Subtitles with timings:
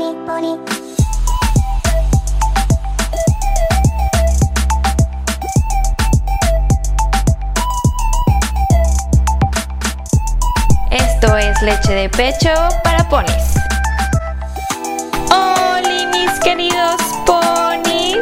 [0.00, 0.58] pony, pony.
[10.90, 12.50] Esto es leche de pecho
[12.82, 13.54] para ponis.
[15.30, 18.18] Hola mis queridos ponis.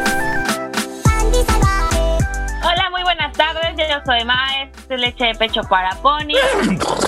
[2.63, 3.77] Hola, muy buenas tardes.
[3.77, 6.35] Yo soy Maes, de Leche de Pecho para Pony.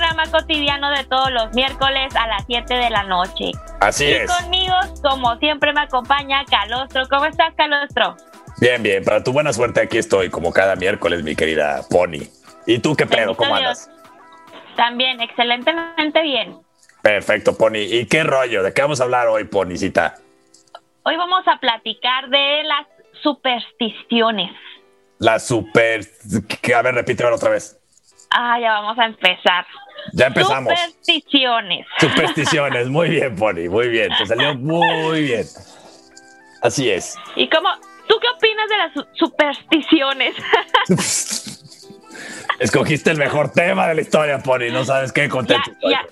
[0.00, 3.52] Programa cotidiano de todos los miércoles a las 7 de la noche.
[3.80, 4.30] Así y es.
[4.32, 7.06] conmigo, como siempre, me acompaña Calostro.
[7.10, 8.16] ¿Cómo estás, Calostro?
[8.62, 9.04] Bien, bien.
[9.04, 12.22] Para tu buena suerte aquí estoy, como cada miércoles, mi querida Pony.
[12.66, 13.36] ¿Y tú qué pedo?
[13.36, 13.90] ¿Cómo andas?
[14.74, 16.56] También, excelentemente bien.
[17.02, 17.80] Perfecto, Pony.
[17.90, 18.62] ¿Y qué rollo?
[18.62, 20.14] ¿De qué vamos a hablar hoy, Ponicita?
[21.02, 22.86] Hoy vamos a platicar de las
[23.22, 24.50] supersticiones.
[25.18, 26.06] La super...
[26.62, 27.79] que- A ver, repítemelo otra vez.
[28.30, 29.66] Ah, ya vamos a empezar.
[30.12, 30.72] Ya empezamos.
[30.78, 31.86] Supersticiones.
[31.98, 32.88] Supersticiones.
[32.88, 33.68] Muy bien, Pony.
[33.68, 34.10] Muy bien.
[34.16, 35.44] Te salió muy bien.
[36.62, 37.16] Así es.
[37.36, 37.68] ¿Y cómo?
[38.08, 40.34] ¿Tú qué opinas de las su- supersticiones?
[42.58, 44.70] Escogiste el mejor tema de la historia, Pony.
[44.72, 46.04] No sabes qué contento ya.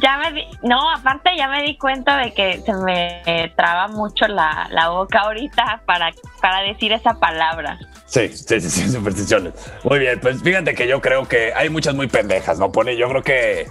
[0.00, 4.28] Ya me di, no, aparte ya me di cuenta de que se me traba mucho
[4.28, 7.78] la, la boca ahorita para, para decir esa palabra.
[8.08, 9.54] Sí, sí, sí, sí, supersticiones.
[9.84, 12.72] Muy bien, pues fíjate que yo creo que hay muchas muy pendejas, ¿no?
[12.72, 13.68] Pone, yo creo que.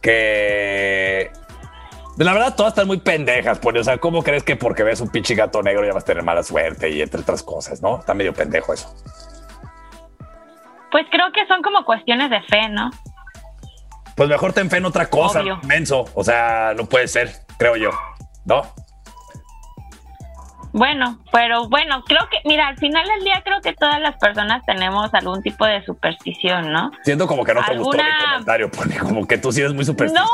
[0.00, 1.30] que.
[2.16, 3.80] La verdad, todas están muy pendejas, pone.
[3.80, 6.22] O sea, ¿cómo crees que porque ves un pinche gato negro ya vas a tener
[6.22, 7.98] mala suerte y entre otras cosas, ¿no?
[7.98, 8.88] Está medio pendejo eso.
[10.90, 12.90] Pues creo que son como cuestiones de fe, ¿no?
[14.16, 15.60] Pues mejor ten fe en otra cosa, Obvio.
[15.64, 16.06] menso.
[16.14, 17.90] O sea, no puede ser, creo yo,
[18.44, 18.62] ¿no?
[20.72, 24.62] Bueno, pero bueno, creo que, mira, al final del día creo que todas las personas
[24.66, 26.90] tenemos algún tipo de superstición, ¿no?
[27.02, 28.98] Siento como que no te gustó mi ¿Alguna- comentario, pone.
[28.98, 30.30] Como que tú sí eres muy supersticiosa.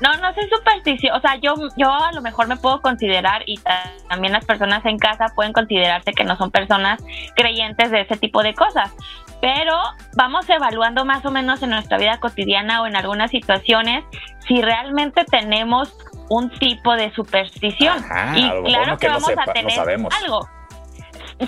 [0.00, 1.16] No, no, no soy supersticiosa.
[1.16, 4.84] O sea, yo, yo a lo mejor me puedo considerar y ta- también las personas
[4.86, 7.02] en casa pueden considerarse que no son personas
[7.34, 8.92] creyentes de ese tipo de cosas.
[9.40, 9.78] Pero
[10.16, 14.04] vamos evaluando más o menos en nuestra vida cotidiana o en algunas situaciones
[14.46, 15.96] si realmente tenemos
[16.28, 17.98] un tipo de superstición.
[17.98, 19.78] Ajá, y claro no que que no vamos sepa- a no tener
[20.22, 20.48] algo.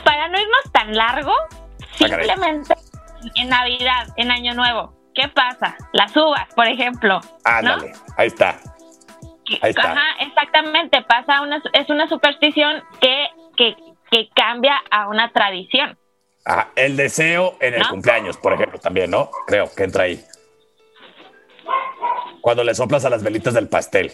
[0.05, 2.75] Para no irnos tan largo, Ah, simplemente
[3.35, 5.75] en Navidad, en Año Nuevo, ¿qué pasa?
[5.93, 7.21] Las uvas, por ejemplo.
[7.45, 8.57] Ándale, ahí está.
[9.63, 9.93] Ahí está.
[9.93, 11.03] Ajá, exactamente.
[11.03, 13.75] Pasa una, es una superstición que, que,
[14.13, 15.99] que cambia a una tradición.
[16.45, 17.91] Ajá, el deseo en el ¿No?
[17.91, 19.31] cumpleaños, por ejemplo, también, ¿no?
[19.47, 20.25] Creo que entra ahí.
[22.41, 24.13] Cuando le soplas a las velitas del pastel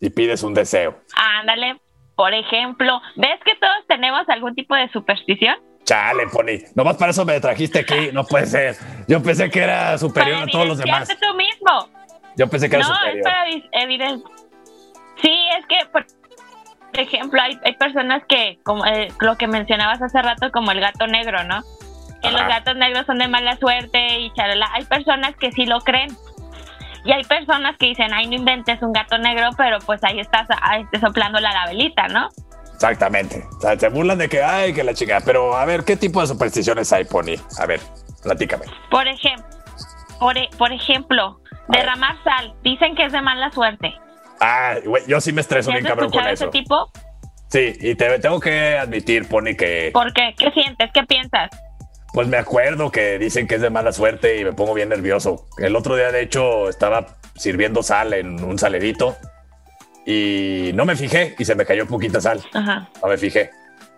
[0.00, 0.96] y pides un deseo.
[1.16, 1.80] Ándale,
[2.14, 5.56] por ejemplo, ¿ves que todos tenemos algún tipo de superstición?
[5.84, 6.60] Chale, Pony.
[6.76, 8.10] Nomás para eso me trajiste aquí.
[8.12, 8.76] No puede ser.
[9.08, 11.08] Yo pensé que era superior Para a todos los demás.
[11.08, 11.88] tú mismo.
[12.36, 13.24] Yo pensé que era No, es superior.
[13.24, 13.44] para
[13.82, 14.30] evidenciar.
[15.20, 16.06] Sí, es que, por
[17.00, 21.06] ejemplo, hay, hay personas que, como eh, lo que mencionabas hace rato, como el gato
[21.06, 21.62] negro, ¿no?
[22.20, 22.38] Que Ajá.
[22.38, 24.68] los gatos negros son de mala suerte y charala.
[24.74, 26.14] Hay personas que sí lo creen.
[27.04, 30.46] Y hay personas que dicen, ay, no inventes un gato negro, pero pues ahí estás
[30.60, 32.28] ahí te soplando la labelita, ¿no?
[32.74, 33.44] Exactamente.
[33.58, 35.18] O sea, se burlan de que, ay, que la chica.
[35.24, 37.34] Pero a ver, ¿qué tipo de supersticiones hay, Pony?
[37.58, 37.80] A ver,
[38.22, 38.66] platícame.
[38.90, 39.44] Por ejemplo,
[40.20, 41.80] por, e- por ejemplo, A ver.
[41.80, 42.54] derramar sal.
[42.62, 43.94] Dicen que es de mala suerte.
[44.44, 46.32] Ah, güey, yo sí me estreso ¿Has bien cabrón con eso.
[46.32, 46.90] ese tipo?
[47.48, 50.34] Sí, y te tengo que admitir, Pony, que ¿Por qué?
[50.36, 50.90] ¿Qué sientes?
[50.92, 51.48] ¿Qué piensas?
[52.12, 55.46] Pues me acuerdo que dicen que es de mala suerte y me pongo bien nervioso.
[55.58, 59.16] El otro día, de hecho, estaba sirviendo sal en un salerito
[60.04, 62.42] y no me fijé y se me cayó poquita sal.
[62.52, 62.88] Ajá.
[63.00, 63.50] No me fijé.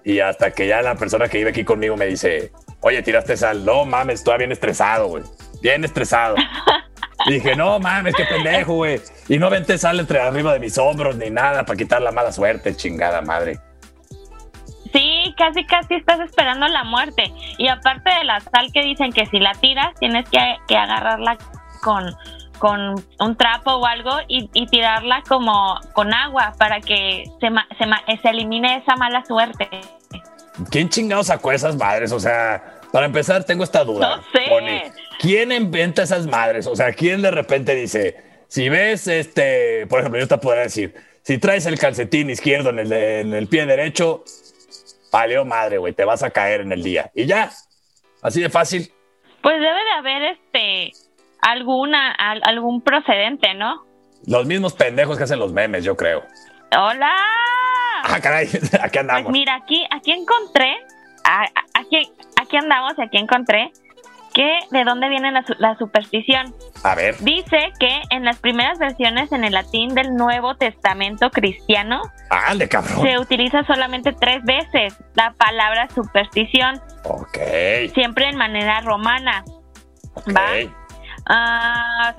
[0.04, 3.64] Y hasta que ya la persona que vive aquí conmigo me dice, oye, tiraste sal.
[3.64, 5.24] No mames, estoy bien estresado, güey.
[5.62, 6.36] Bien estresado.
[7.26, 9.00] Y dije, no mames, qué pendejo, güey.
[9.28, 12.32] Y no vente sal entre arriba de mis hombros ni nada para quitar la mala
[12.32, 13.58] suerte, chingada madre.
[14.92, 17.32] Sí, casi casi estás esperando la muerte.
[17.58, 21.36] Y aparte de la sal que dicen que si la tiras, tienes que, que agarrarla
[21.82, 22.14] con,
[22.58, 27.66] con un trapo o algo y, y tirarla como con agua para que se, ma-
[27.78, 29.68] se, ma- se elimine esa mala suerte.
[30.70, 32.12] ¿Quién chingado sacó esas madres?
[32.12, 32.62] O sea,
[32.94, 34.18] para empezar, tengo esta duda.
[34.18, 34.48] No sé.
[34.48, 36.68] Pone, ¿quién inventa esas madres?
[36.68, 40.94] O sea, ¿quién de repente dice, si ves este, por ejemplo, yo te podría decir,
[41.22, 44.22] si traes el calcetín izquierdo en el, de- en el pie derecho,
[45.10, 47.10] valió madre, güey, te vas a caer en el día.
[47.16, 47.50] Y ya,
[48.22, 48.92] así de fácil.
[49.42, 50.92] Pues debe de haber este
[51.40, 53.84] alguna al- algún procedente, ¿no?
[54.24, 56.22] Los mismos pendejos que hacen los memes, yo creo.
[56.78, 57.12] Hola.
[58.04, 58.48] Ah, caray,
[58.80, 59.24] aquí andamos.
[59.24, 60.76] Pues mira, aquí, aquí encontré,
[61.24, 61.48] a-
[61.80, 62.10] aquí,
[62.40, 63.72] aquí andamos, aquí encontré
[64.32, 66.52] que de dónde viene la, la superstición.
[66.82, 67.16] A ver.
[67.20, 72.02] Dice que en las primeras versiones en el latín del Nuevo Testamento cristiano
[72.68, 73.02] cabrón.
[73.02, 77.38] se utiliza solamente tres veces la palabra superstición, Ok.
[77.94, 79.44] siempre en manera romana.
[80.14, 80.28] ok.
[80.36, 80.42] Va.
[81.26, 82.12] Ah,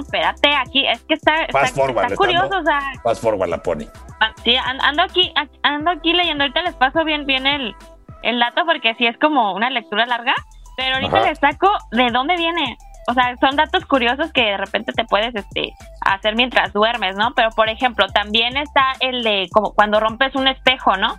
[0.00, 3.84] espérate, aquí es que está, está, forward, curioso, o sea, Fast forward la pony.
[4.20, 5.32] Ah, Sí, an- ando aquí,
[5.62, 6.44] ando aquí leyendo.
[6.44, 7.74] Ahorita les paso bien, bien el,
[8.22, 10.34] el dato porque sí es como una lectura larga.
[10.76, 11.28] Pero ahorita Ajá.
[11.28, 12.76] les saco de dónde viene.
[13.08, 17.32] O sea, son datos curiosos que de repente te puedes este, hacer mientras duermes, ¿no?
[17.34, 21.18] Pero por ejemplo, también está el de como cuando rompes un espejo, ¿no?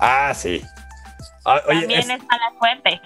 [0.00, 0.62] Ah, sí.
[1.44, 3.00] Ah, oye, también es- es mala suerte.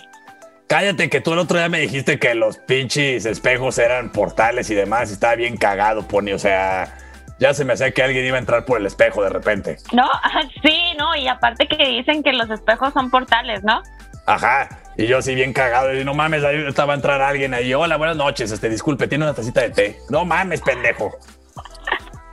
[0.69, 4.75] cállate que tú el otro día me dijiste que los pinches espejos eran portales y
[4.75, 5.11] demás.
[5.11, 6.33] y estaba bien cagado, pony.
[6.35, 6.95] O sea,
[7.39, 9.77] ya se me hacía que alguien iba a entrar por el espejo de repente.
[9.93, 10.09] ¿No?
[10.63, 11.15] Sí, ¿no?
[11.17, 13.83] Y aparte que dicen que los espejos son portales, ¿no?
[14.27, 14.69] Ajá.
[14.97, 15.95] Y yo así bien cagado.
[15.95, 17.73] Y no mames, ahí estaba a entrar alguien ahí.
[17.73, 18.51] Hola, buenas noches.
[18.51, 19.99] Este, disculpe, tiene una tacita de té.
[20.11, 21.17] No mames, pendejo.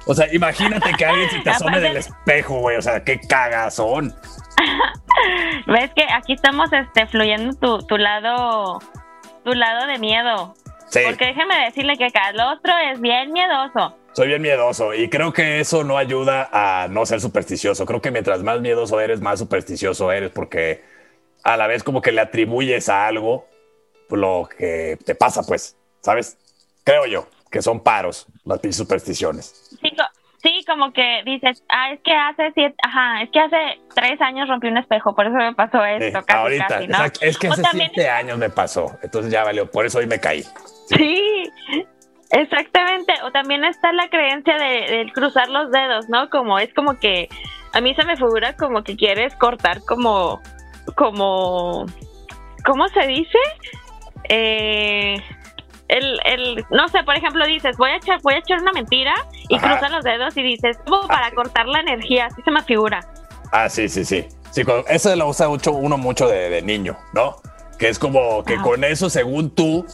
[0.07, 2.77] O sea, imagínate que alguien se te asome del espejo, güey.
[2.77, 4.13] O sea, qué cagazón.
[5.67, 8.79] Ves que aquí estamos este, fluyendo tu, tu lado
[9.45, 10.55] tu lado de miedo.
[10.89, 13.95] Sí, Porque déjeme decirle que Calostro es bien miedoso.
[14.15, 14.93] Soy bien miedoso.
[14.93, 17.85] Y creo que eso no ayuda a no ser supersticioso.
[17.85, 20.31] Creo que mientras más miedoso eres, más supersticioso eres.
[20.31, 20.83] Porque
[21.43, 23.47] a la vez como que le atribuyes a algo
[24.09, 25.77] lo que te pasa, pues.
[26.01, 26.37] ¿Sabes?
[26.83, 29.77] Creo yo que son paros las supersticiones.
[29.81, 29.91] Sí,
[30.43, 33.57] sí, como que dices, ah, es que hace siete, ajá, es que hace
[33.95, 36.97] tres años rompí un espejo, por eso me pasó esto, Eh, casi, ahorita, casi, ¿no?
[37.21, 40.19] es que hace también- siete años me pasó, entonces ya valió, por eso hoy me
[40.19, 40.43] caí.
[40.89, 41.49] Sí,
[42.35, 43.13] exactamente.
[43.23, 46.29] O también está la creencia de, cruzar los dedos, ¿no?
[46.29, 47.29] Como es como que
[47.73, 50.41] a mí se me figura como que quieres cortar como,
[50.95, 51.85] como,
[52.65, 53.37] ¿cómo se dice?
[54.29, 55.17] Eh,
[55.87, 59.13] el, el, no sé, por ejemplo, dices, voy a echar, voy a echar una mentira
[59.49, 59.71] y Ajá.
[59.71, 63.01] cruzas los dedos y dices, como para cortar la energía, así se me figura.
[63.51, 64.25] Ah, sí, sí, sí.
[64.51, 67.35] Sí, eso lo usa mucho, uno mucho de, de niño, ¿no?
[67.77, 68.63] Que es como que Ajá.
[68.63, 69.85] con eso, según tú,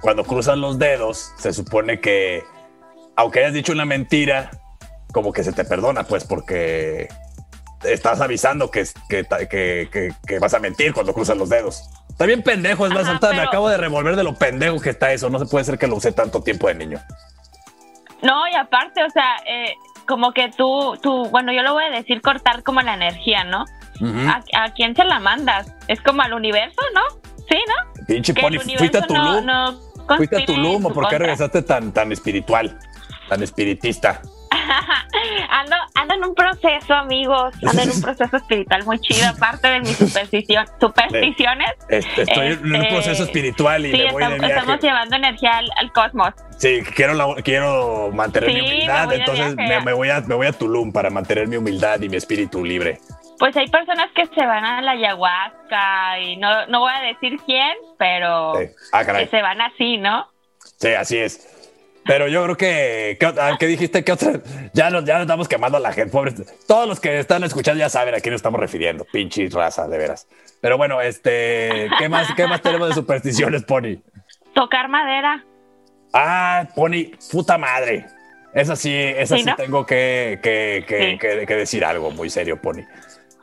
[0.00, 2.42] cuando cruzas los dedos, se supone que,
[3.16, 4.50] aunque hayas dicho una mentira,
[5.12, 7.08] como que se te perdona, pues, porque
[7.84, 11.82] estás avisando que, que, que, que- que vas a mentir cuando cruzas los dedos.
[12.10, 15.12] Está bien pendejo, es más, Ajá, me acabo de revolver de lo pendejo que está
[15.12, 15.30] eso.
[15.30, 16.98] No se puede ser que lo usé tanto tiempo de niño.
[18.22, 19.72] No, y aparte, o sea, eh,
[20.06, 23.64] como que tú, tú, bueno, yo lo voy a decir cortar como la energía, ¿no?
[24.00, 24.28] Ujú.
[24.28, 25.72] ¿A, a quién se la mandas?
[25.88, 27.00] Es como al universo, ¿no?
[27.48, 28.04] Sí, ¿no?
[28.06, 29.46] Pinche el fuiste a universo no, Tulum.
[29.46, 32.78] no Fuiste a Tulum, en ¿o tu por qué regresaste tan, tan espiritual,
[33.28, 34.20] tan espiritista?
[35.50, 37.54] ando, ando en un proceso, amigos.
[37.66, 41.70] Ando en un proceso espiritual muy chido, aparte de mis superstición, supersticiones.
[41.88, 44.54] Este, estoy en un Este, proceso espiritual y Sí, voy de estamos, viaje.
[44.54, 46.30] estamos llevando energía al, al cosmos.
[46.58, 50.34] Sí, quiero, la- quiero mantener Sí, mi humildad, de entonces me, me voy a, me
[50.34, 53.00] voy a Tulum para mantener mi humildad y mi espíritu libre.
[53.40, 57.36] Pues hay personas que se van a la ayahuasca y no, no voy a decir
[57.46, 58.66] quién, pero Sí.
[58.92, 60.28] Ah, que se van así, ¿no?
[60.78, 61.56] Sí, así es.
[62.04, 64.04] Pero yo creo que, ¿qué, qué dijiste?
[64.04, 64.32] ¿Qué otra?
[64.72, 66.34] Ya nos, ya nos estamos quemando a la gente, pobres.
[66.66, 69.04] Todos los que están escuchando ya saben a quién nos estamos refiriendo.
[69.10, 70.26] Pinches raza, de veras.
[70.60, 73.96] Pero bueno, este, ¿qué más, qué más tenemos de supersticiones, Pony?
[74.54, 75.44] Tocar madera.
[76.12, 78.06] Ah, Pony, puta madre.
[78.54, 79.56] Esa sí, esa sí, Sí, ¿no?
[79.56, 81.18] tengo que, que, que, Sí.
[81.18, 82.82] que- que decir algo muy serio, Pony.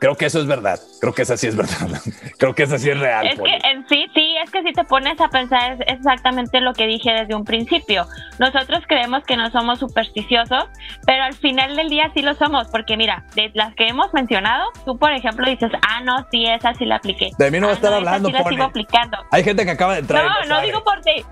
[0.00, 0.78] Creo que eso es verdad.
[1.00, 2.00] Creo que esa sí es verdad.
[2.38, 4.84] Creo que esa sí es real, Es que en sí, sí, es que si te
[4.84, 8.06] pones a pensar es exactamente lo que dije desde un principio.
[8.38, 10.66] Nosotros creemos que no somos supersticiosos,
[11.04, 14.70] pero al final del día sí lo somos, porque mira, de las que hemos mencionado,
[14.84, 17.30] tú por ejemplo dices, ah, no, sí, esa sí la apliqué.
[17.38, 19.16] De mí no va a Ah, estar esa hablando, sí la sigo aplicando.
[19.32, 20.24] Hay gente que acaba de entrar.
[20.24, 21.24] No, no digo por ti.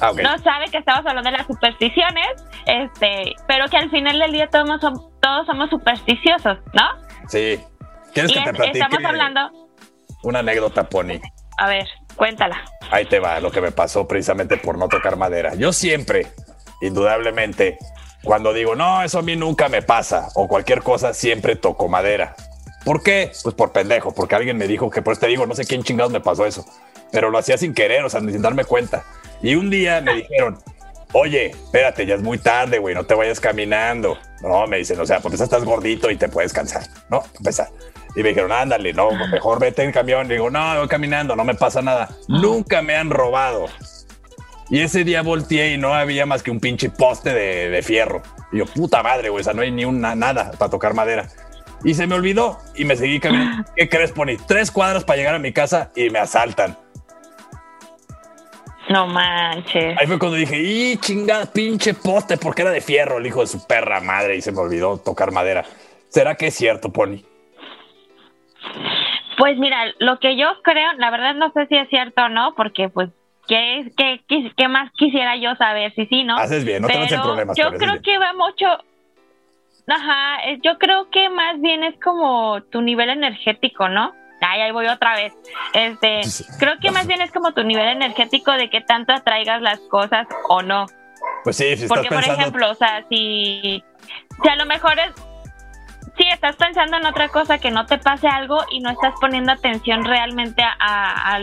[0.00, 2.28] Ah, no sabe que estamos hablando de las supersticiones,
[2.66, 6.82] este, pero que al final del día todos, som- todos somos supersticiosos, ¿no?
[7.28, 7.60] Sí.
[8.12, 9.68] ¿Quieres Y que te platique estamos hablando,
[10.22, 11.20] una anécdota, Pony?
[11.58, 11.86] a ver,
[12.16, 12.64] cuéntala.
[12.90, 15.54] Ahí te va lo que me pasó precisamente por no tocar madera.
[15.54, 16.26] Yo siempre,
[16.80, 17.76] indudablemente,
[18.24, 22.34] cuando digo, no, eso a mí nunca me pasa, o cualquier cosa, siempre toco madera.
[22.84, 23.30] ¿Por qué?
[23.42, 25.82] Pues por pendejo, porque alguien me dijo que, por eso te digo, no sé quién
[25.82, 26.64] chingados me pasó eso,
[27.12, 29.04] pero lo hacía sin querer, o sea, sin darme cuenta.
[29.42, 30.58] Y un día me dijeron,
[31.12, 34.18] oye, espérate, ya es muy tarde, güey, no te vayas caminando.
[34.40, 37.22] No, me dicen, o sea, porque estás gordito y te puedes cansar, ¿no?
[37.36, 37.68] Empezar.
[38.16, 40.26] Y me dijeron, ándale, no, mejor vete en camión.
[40.26, 42.08] Y digo, no, voy caminando, no me pasa nada.
[42.28, 43.66] Nunca me han robado.
[44.68, 48.22] Y ese día volteé y no había más que un pinche poste de, de fierro.
[48.52, 51.28] Y yo, puta madre, güey, o sea, no hay ni una nada para tocar madera.
[51.84, 53.70] Y se me olvidó y me seguí caminando.
[53.76, 54.36] ¿Qué crees, Pony?
[54.46, 56.76] Tres cuadras para llegar a mi casa y me asaltan.
[58.88, 59.96] No manches.
[60.00, 62.36] Ahí fue cuando dije, ¡y chingada, pinche poste!
[62.36, 65.30] Porque era de fierro el hijo de su perra madre y se me olvidó tocar
[65.30, 65.64] madera.
[66.08, 67.22] ¿Será que es cierto, Pony?
[69.40, 72.54] Pues mira, lo que yo creo, la verdad no sé si es cierto o no,
[72.54, 73.08] porque pues,
[73.48, 74.20] ¿qué, qué,
[74.54, 75.92] qué, más quisiera yo saber?
[75.94, 76.36] Si sí, ¿no?
[76.36, 77.56] Haces bien, no te metas en problemas.
[77.56, 78.66] Yo creo que va mucho,
[79.86, 84.12] Ajá, yo creo que más bien es como tu nivel energético, ¿no?
[84.40, 85.32] Ay, ahí voy otra vez.
[85.74, 86.20] Este,
[86.58, 90.26] creo que más bien es como tu nivel energético de que tanto atraigas las cosas
[90.48, 90.86] o no.
[91.44, 93.82] Pues sí, si Porque, por ejemplo, o sea, si,
[94.42, 95.12] si a lo mejor es,
[96.20, 99.52] si estás pensando en otra cosa que no te pase algo y no estás poniendo
[99.52, 101.38] atención realmente a,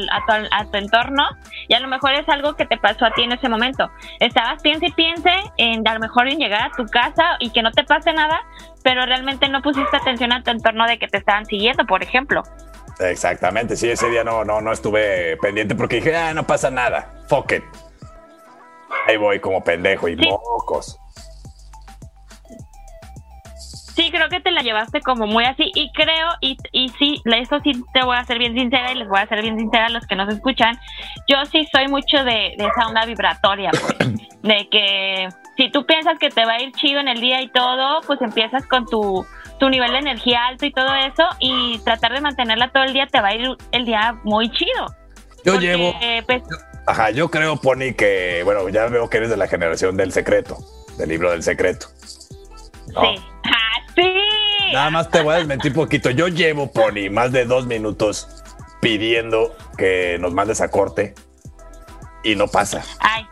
[0.72, 1.24] tu, entorno
[1.68, 3.90] y a lo mejor es algo que te pasó a ti en ese momento.
[4.20, 7.64] Estabas piense y piense en a lo mejor en llegar a tu casa y que
[7.64, 8.40] no te pase nada,
[8.84, 12.44] pero realmente no pusiste atención a tu entorno de que te estaban siguiendo, por ejemplo.
[13.00, 17.16] Exactamente, sí, ese día no, no, no estuve pendiente porque dije, ah, no pasa nada,
[17.28, 17.64] fuck it.
[19.08, 21.00] Ahí voy como pendejo y mocos.
[23.98, 27.60] Sí, creo que te la llevaste como muy así y creo, y, y sí, eso
[27.64, 29.90] sí te voy a ser bien sincera y les voy a ser bien sincera a
[29.90, 30.80] los que nos escuchan,
[31.28, 33.98] yo sí soy mucho de, esa onda vibratoria, pues,
[34.44, 37.48] de que si tú piensas que te va a ir chido en el día y
[37.48, 39.26] todo, pues empiezas con tu,
[39.60, 43.08] tu nivel de energía alto y todo eso y tratar de mantenerla todo el día
[43.08, 44.96] te va a ir el día muy chido.
[45.44, 45.96] Yo llevo...
[46.28, 46.44] Pues,
[46.86, 50.56] ajá, yo creo, Pony, que, bueno, ya veo que eres de la generación del secreto,
[51.00, 51.88] del libro del secreto.
[51.98, 53.24] Sí.
[53.98, 54.74] Sí.
[54.74, 56.10] Nada más te voy a desmentir poquito.
[56.12, 58.44] Yo llevo, Pony, más de dos minutos
[58.82, 61.16] pidiendo que nos mandes a corte
[62.24, 62.84] y no pasa.
[63.00, 63.26] Ay,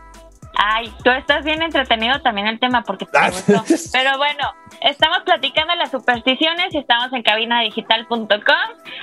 [0.56, 3.30] ay, tú estás bien entretenido también el tema porque te ah.
[3.30, 3.64] gustó.
[3.92, 8.28] Pero bueno, estamos platicando las supersticiones y estamos en cabinadigital.com.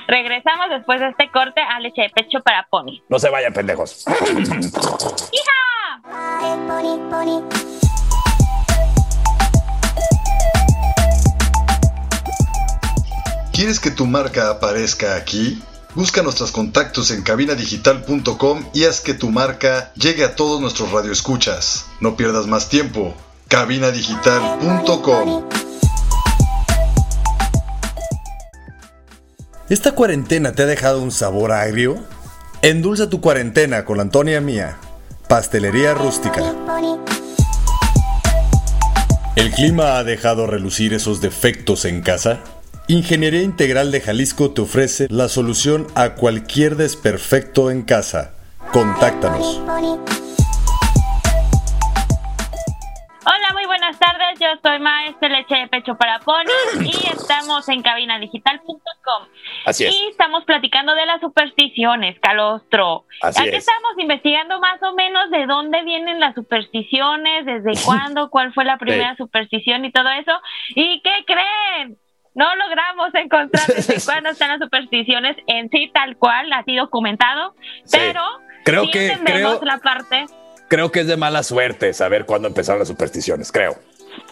[0.08, 3.00] Regresamos después de este corte a leche de pecho para Pony.
[3.08, 4.04] No se vayan, pendejos.
[5.32, 5.54] ¡Hija!
[13.54, 15.62] ¿Quieres que tu marca aparezca aquí?
[15.94, 21.86] Busca nuestros contactos en cabinadigital.com y haz que tu marca llegue a todos nuestros radioescuchas.
[22.00, 23.14] No pierdas más tiempo.
[23.46, 25.44] cabinadigital.com
[29.68, 32.04] ¿Esta cuarentena te ha dejado un sabor agrio?
[32.60, 34.78] Endulza tu cuarentena con la Antonia Mía,
[35.28, 36.42] Pastelería Rústica.
[39.36, 42.40] ¿El clima ha dejado relucir esos defectos en casa?
[42.86, 48.34] Ingeniería Integral de Jalisco te ofrece la solución a cualquier desperfecto en casa.
[48.74, 49.58] Contáctanos.
[53.26, 54.38] Hola, muy buenas tardes.
[54.38, 56.44] Yo soy Maestra Leche de Pecho para Pony
[56.82, 59.28] y estamos en cabinadigital.com.
[59.64, 59.94] Así es.
[59.94, 63.06] Y estamos platicando de las supersticiones, Calostro.
[63.22, 68.52] Así Aquí estamos investigando más o menos de dónde vienen las supersticiones, desde cuándo, cuál
[68.52, 70.38] fue la primera superstición y todo eso.
[70.74, 71.98] ¿Y qué creen?
[72.34, 77.54] No logramos encontrar desde cuándo están las supersticiones en sí tal cual, así documentado,
[77.90, 78.20] pero
[78.64, 80.26] creo que creo, la parte.
[80.68, 83.76] Creo que es de mala suerte saber cuándo empezaron las supersticiones, creo.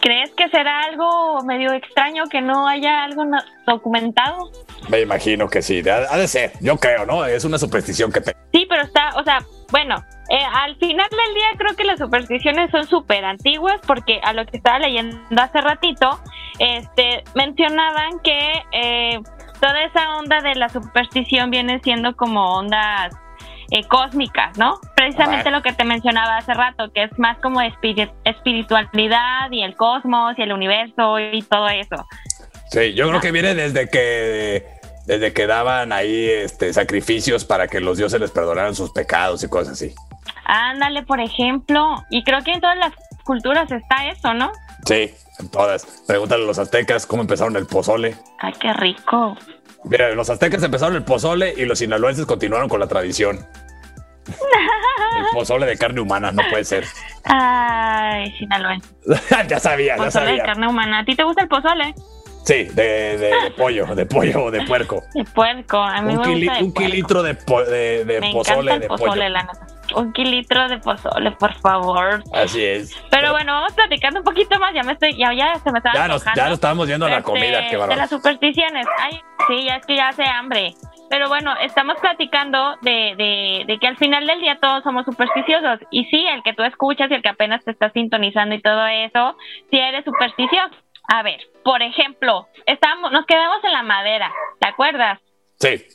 [0.01, 3.23] ¿Crees que será algo medio extraño que no haya algo
[3.65, 4.49] documentado?
[4.89, 7.25] Me imagino que sí, ha de ser, yo creo, ¿no?
[7.25, 8.35] Es una superstición que te...
[8.53, 9.39] Sí, pero está, o sea,
[9.73, 9.95] bueno,
[10.29, 14.45] eh, al final del día creo que las supersticiones son súper antiguas porque a lo
[14.45, 16.19] que estaba leyendo hace ratito,
[16.59, 19.19] este, mencionaban que eh,
[19.59, 23.15] toda esa onda de la superstición viene siendo como ondas
[23.71, 24.79] eh, cósmicas, ¿no?
[24.95, 30.35] Precisamente lo que te mencionaba hace rato, que es más como espiritualidad y el cosmos
[30.37, 32.05] y el universo y todo eso.
[32.69, 37.79] Sí, yo creo que viene desde que desde que daban ahí este, sacrificios para que
[37.79, 39.93] los dioses les perdonaran sus pecados y cosas así.
[40.45, 42.93] Ándale, por ejemplo, y creo que en todas las
[43.23, 44.51] culturas está eso, ¿no?
[44.85, 45.85] Sí, en todas.
[46.07, 48.15] Pregúntale a los aztecas cómo empezaron el pozole.
[48.39, 49.37] Ay, qué rico.
[49.85, 53.45] Mira, los aztecas empezaron el pozole y los sinaloenses continuaron con la tradición.
[54.27, 56.85] el pozole de carne humana, no puede ser.
[57.23, 58.89] Ay, sinaloense.
[59.47, 60.33] ya sabía, ya sabía.
[60.33, 60.99] de carne humana.
[60.99, 61.93] ¿A ti te gusta el pozole?
[62.43, 65.01] Sí, de, de, pollo, de pollo o de puerco.
[65.13, 69.29] De puerco, a mí un me gusta Un kilitro de, de, me pozole de pozole,
[69.29, 69.67] La neta.
[69.95, 72.21] Un kilitro de pozole, por favor.
[72.33, 73.01] Así es.
[73.09, 74.73] Pero, bueno, vamos platicando un poquito más.
[74.73, 77.09] Ya me estoy, ya, ya se me estaba Ya nos, ya nos estábamos viendo a
[77.09, 78.87] la este, comida, qué De las supersticiones.
[78.99, 80.73] Ay, sí, ya es que ya hace hambre.
[81.09, 85.79] Pero bueno, estamos platicando de, de, de, que al final del día todos somos supersticiosos.
[85.91, 88.85] Y sí, el que tú escuchas y el que apenas te estás sintonizando y todo
[88.87, 89.37] eso,
[89.69, 90.75] sí eres supersticioso.
[91.07, 95.19] A ver, por ejemplo, estamos, nos quedamos en la madera, ¿te acuerdas?
[95.59, 95.85] Sí,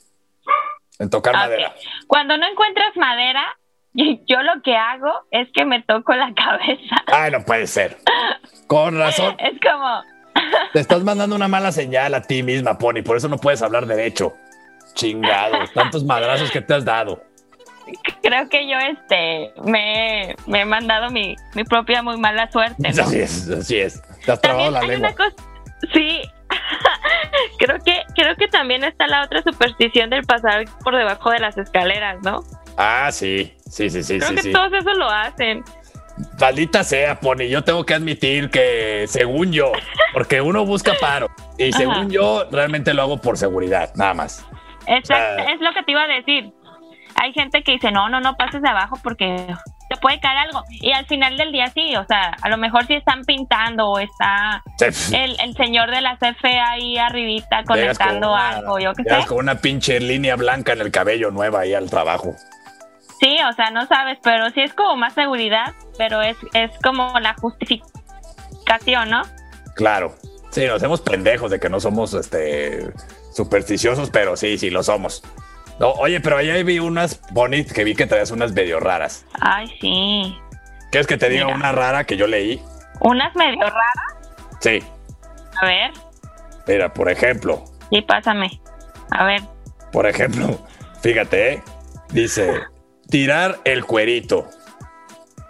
[0.99, 1.75] en tocar madera.
[2.07, 3.59] Cuando no encuentras madera,
[3.95, 6.97] yo lo que hago es que me toco la cabeza.
[7.07, 7.97] Ay, no puede ser.
[8.67, 9.37] Con razón.
[9.39, 10.03] Es como,
[10.73, 13.87] Te estás mandando una mala señal a ti misma, Pony, por eso no puedes hablar
[13.87, 14.35] derecho.
[14.95, 17.23] Chingados, tantos madrazos que te has dado.
[18.23, 22.91] creo que yo este me, me he mandado mi, mi propia muy mala suerte.
[22.93, 23.03] ¿no?
[23.03, 24.03] Así es, así es.
[24.29, 25.15] Te has trabado la lengua.
[25.15, 25.35] cosa,
[25.93, 26.21] sí,
[27.59, 31.57] creo que creo que también está la otra superstición del pasar por debajo de las
[31.59, 32.41] escaleras, ¿no?
[32.77, 34.35] Ah, sí, sí, sí, sí, Creo sí.
[34.37, 34.53] que sí.
[34.53, 35.65] todos eso lo hacen.
[36.41, 39.53] Maldita sea, Pony, yo tengo que admitir que según
[40.13, 41.79] porque uno busca paro y Ajá.
[41.79, 44.45] según yo realmente lo hago por seguridad, nada más.
[44.87, 45.53] Exacto, Ah.
[45.53, 46.53] es lo que te iba a decir.
[47.15, 49.47] Hay gente que dice, no, no, no pases de abajo porque
[50.01, 50.65] puede caer algo.
[50.71, 53.99] Y al final del día sí, o sea, a lo mejor si están pintando o
[53.99, 59.03] está Sí, el, el señor de la CFE ahí arribita conectando una- algo, yo qué
[59.05, 59.27] sé.
[59.27, 62.35] con una pinche línea blanca en el cabello nueva ahí al trabajo.
[63.21, 67.19] Sí, o sea, no sabes, pero sí es como más seguridad, pero es, es como
[67.19, 69.23] la justificación, ¿no?
[69.75, 70.15] Claro.
[70.51, 72.91] Sí, nos hacemos pendejos de que no somos este
[73.35, 75.23] supersticiosos, pero sí, sí lo somos.
[75.79, 79.25] No, oye, pero allá vi unas bonitas que vi que traías unas medio raras.
[79.41, 80.37] Ay, sí.
[80.91, 81.57] ¿Quieres que te diga Mira.
[81.57, 82.63] una rara que yo leí?
[83.01, 84.17] Unas medio raras.
[84.61, 84.83] Sí.
[85.63, 85.91] A ver,
[86.67, 88.61] Mira, por ejemplo, sí, pásame.
[89.11, 89.41] A ver.
[89.93, 90.59] por ejemplo,
[91.01, 91.63] fíjate, ¿eh?
[92.11, 92.61] dice
[93.09, 94.49] tirar el cuerito.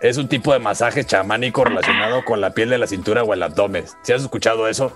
[0.01, 3.43] Es un tipo de masaje chamánico relacionado con la piel de la cintura o el
[3.43, 3.85] abdomen.
[4.03, 4.93] ¿Si has escuchado eso?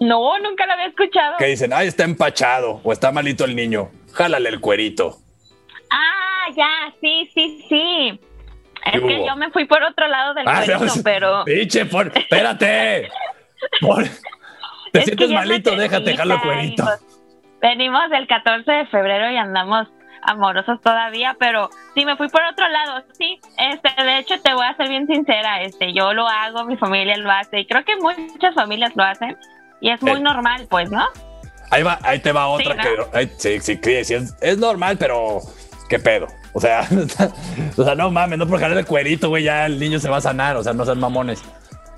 [0.00, 1.36] No, nunca lo había escuchado.
[1.38, 3.90] Que dicen, ay, está empachado o está malito el niño.
[4.12, 5.16] Jálale el cuerito.
[5.90, 8.20] Ah, ya, sí, sí, sí.
[8.86, 11.44] Es ¿Qué que yo me fui por otro lado del Ah, cuerito, no, pero...
[11.44, 13.08] Pinche, por, espérate.
[13.80, 14.04] Por-
[14.92, 16.84] te Es sientes malito, déjate, jalo el cuerito.
[16.84, 17.00] pues,
[17.60, 19.88] Venimos del 14 de febrero y andamos
[20.22, 23.40] amorosos todavía, pero sí me fui por otro lado, sí.
[23.58, 27.16] Este, de hecho te voy a ser bien sincera, este, yo lo hago, mi familia
[27.16, 29.36] lo hace y creo que muchas familias lo hacen
[29.80, 30.20] y es muy Eh.
[30.20, 31.04] normal, pues, ¿no?
[31.70, 33.10] Ahí va, ahí te va otra ¿no?
[33.10, 35.40] que sí, sí, sí, sí, es, es normal, pero
[35.88, 36.26] qué pedo.
[36.54, 36.88] O sea,
[37.76, 40.16] o sea, no mames, no por jalar el cuerito, güey, ya el niño se va
[40.16, 41.42] a sanar, o sea, no sean mamones.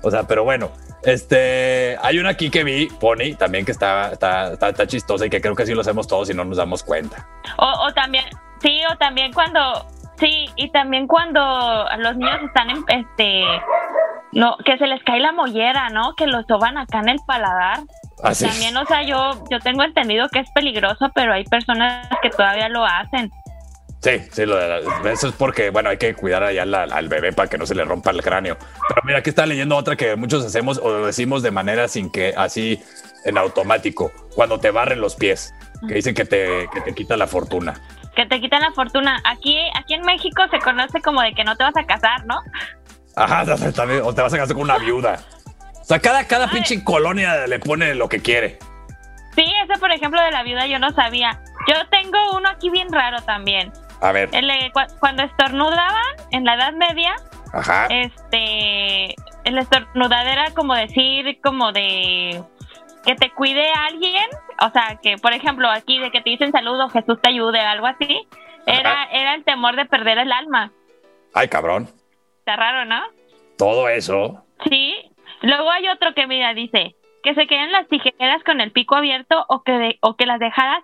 [0.03, 0.71] O sea, pero bueno,
[1.03, 5.29] este, hay una aquí que vi, Pony, también que está, está, está, está chistosa y
[5.29, 7.27] que creo que sí lo hacemos todos y no nos damos cuenta.
[7.57, 8.25] O, o también,
[8.61, 9.85] sí, o también cuando,
[10.17, 13.43] sí, y también cuando los niños están en, este,
[14.33, 16.13] no, que se les cae la mollera, ¿no?
[16.15, 17.79] Que lo soban acá en el paladar.
[18.23, 18.45] Así.
[18.45, 22.69] También, o sea, yo, yo tengo entendido que es peligroso, pero hay personas que todavía
[22.69, 23.31] lo hacen.
[24.01, 27.07] Sí, sí, lo de la- eso es porque, bueno, hay que cuidar allá al, al
[27.07, 28.57] bebé para que no se le rompa el cráneo.
[28.87, 32.11] Pero mira, aquí está leyendo otra que muchos hacemos o lo decimos de manera sin
[32.11, 32.81] que, así,
[33.25, 35.53] en automático, cuando te barren los pies,
[35.87, 37.79] que dicen que te, que te quita la fortuna.
[38.15, 39.21] Que te quitan la fortuna.
[39.23, 42.39] Aquí, aquí en México se conoce como de que no te vas a casar, ¿no?
[43.15, 45.19] Ajá, también, o te vas a casar con una viuda.
[45.79, 46.51] O sea, cada, cada Ay.
[46.53, 48.57] pinche colonia le pone lo que quiere.
[49.35, 51.41] Sí, ese por ejemplo de la viuda yo no sabía.
[51.67, 53.71] Yo tengo uno aquí bien raro también.
[54.01, 54.49] A ver, El
[54.99, 57.15] cuando estornudaban en la Edad Media,
[57.53, 57.85] ajá.
[57.87, 62.43] este, el estornudar era como decir, como de
[63.05, 64.25] que te cuide alguien,
[64.59, 67.87] o sea, que por ejemplo aquí de que te dicen saludo, Jesús te ayude, algo
[67.87, 68.27] así,
[68.65, 70.71] era, era el temor de perder el alma.
[71.33, 71.87] Ay, cabrón.
[72.51, 73.01] Está raro, ¿no?
[73.57, 74.43] Todo eso.
[74.69, 74.95] Sí.
[75.41, 79.45] Luego hay otro que mira, dice que se queden las tijeras con el pico abierto
[79.47, 80.81] o que de- o que las dejaras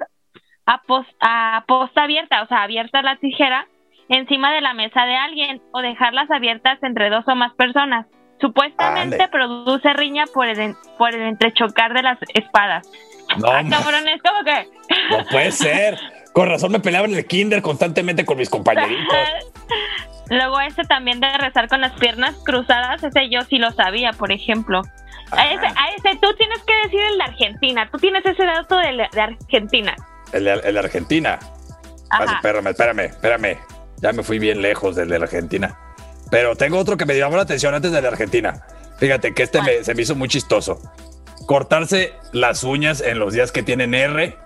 [0.66, 3.68] a, pos- a posta abierta, o sea, abierta la tijera
[4.10, 8.06] encima de la mesa de alguien o dejarlas abiertas entre dos o más personas.
[8.40, 9.28] Supuestamente Ande.
[9.30, 12.88] produce riña por el, por el entrechocar de las espadas.
[13.40, 14.68] No, Ah, ma- cabrón, es como que...
[15.10, 15.98] no puede ser.
[16.34, 19.18] Con razón me peleaba en el kinder constantemente con mis compañeritos.
[20.30, 24.32] Luego ese también de rezar con las piernas cruzadas, ese yo sí lo sabía, por
[24.32, 24.82] ejemplo.
[25.32, 27.90] A ese, a ese tú tienes que decir el de Argentina.
[27.92, 29.96] Tú tienes ese dato de, la- de Argentina.
[30.34, 31.40] El de, el de Argentina.
[32.36, 33.58] Espérame, espérame, espérame.
[33.98, 35.76] Ya me fui bien lejos del de la Argentina.
[36.32, 38.62] Pero tengo otro que me llamó la atención antes del de Argentina.
[39.00, 40.80] Fíjate que este me- se me hizo muy chistoso.
[41.46, 44.38] Cortarse las uñas en los días que tienen R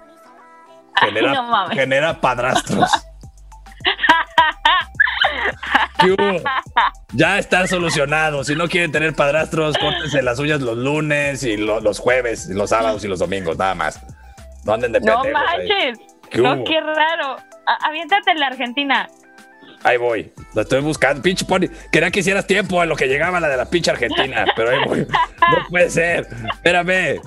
[0.99, 1.77] genera, no mames.
[1.77, 2.89] genera padrastros.
[7.13, 8.43] Ya está solucionado.
[8.43, 12.53] Si no quieren tener padrastros, córtense las uñas los lunes y lo- los jueves, y
[12.53, 13.99] los sábados y los domingos, nada más.
[14.65, 15.99] No anden de No manches.
[16.29, 17.36] ¿Qué No, qué raro.
[17.67, 19.10] A- aviéntate en la Argentina.
[19.84, 20.31] Ahí voy.
[20.53, 21.21] Lo estoy buscando.
[21.21, 21.67] Pinche Pony.
[21.91, 24.45] Quería que hicieras tiempo a lo que llegaba la de la pinche Argentina.
[24.55, 24.99] Pero ahí voy.
[25.10, 26.27] No puede ser.
[26.53, 27.19] Espérame.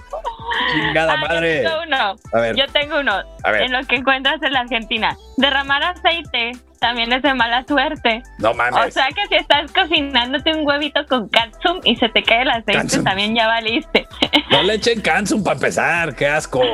[0.72, 1.62] Chingada madre.
[1.64, 2.16] Yo tengo uno.
[2.32, 2.56] A ver.
[2.56, 3.22] Yo tengo uno.
[3.42, 3.62] A ver.
[3.62, 5.16] En lo que encuentras en la Argentina.
[5.36, 6.52] Derramar aceite
[6.84, 8.22] también es de mala suerte.
[8.38, 8.86] No mames.
[8.86, 12.50] O sea que si estás cocinándote un huevito con katsum y se te cae el
[12.50, 13.04] aceite, Katsum.
[13.04, 14.06] también ya valiste.
[14.50, 16.62] No le echen cansum para empezar, qué asco.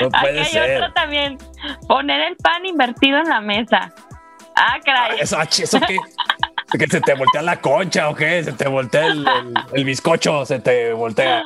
[0.00, 0.76] No Aquí hay ser.
[0.82, 1.38] otro también.
[1.88, 3.92] Poner el pan invertido en la mesa.
[4.56, 5.20] Ah, Ah, caray.
[5.20, 5.96] Eso, ach, ¿eso qué?
[6.78, 8.42] ¿Que se te voltea la concha o qué?
[8.44, 10.44] ¿Se te voltea el, el- el bizcocho?
[10.46, 11.42] ¿Se te voltea?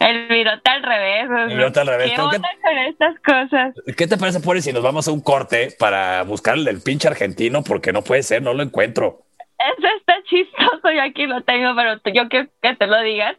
[0.00, 1.26] El virote al revés.
[1.50, 2.12] El virote al revés.
[2.14, 3.74] ¿Qué onda con estas cosas?
[3.96, 7.08] ¿Qué te parece, Poli, si nos vamos a un corte para buscar el del pinche
[7.08, 7.62] argentino?
[7.64, 9.20] Porque no puede ser, no lo encuentro.
[9.58, 13.36] Eso está chistoso, yo aquí lo tengo, pero yo quiero que te lo digas.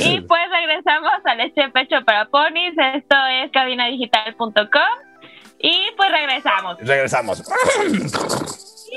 [0.00, 2.72] Y pues regresamos a Leche de Pecho para Ponis.
[2.94, 4.56] Esto es cabinadigital.com.
[5.60, 6.76] Y pues regresamos.
[6.80, 7.42] Regresamos.
[8.90, 8.96] ¿Qué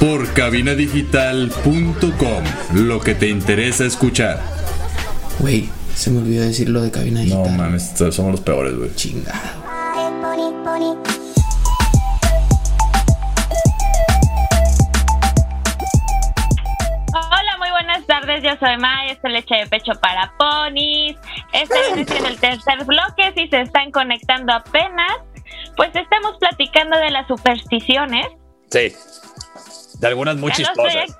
[0.00, 2.44] Por cabinadigital.com.
[2.74, 4.40] Lo que te interesa escuchar.
[5.38, 7.56] Güey, se me olvidó decir lo de cabina No digital.
[7.56, 8.94] mames, somos los peores, güey.
[8.94, 9.38] Chingado.
[17.14, 18.42] Hola, muy buenas tardes.
[18.42, 19.10] Yo soy May.
[19.10, 21.16] Esto es Leche de Pecho para Ponis.
[21.52, 23.32] Este siendo el tercer bloque.
[23.36, 25.12] Si se están conectando apenas,
[25.76, 28.26] pues estamos platicando de las supersticiones.
[28.70, 28.92] Sí.
[29.98, 31.18] De algunas muy chistosas.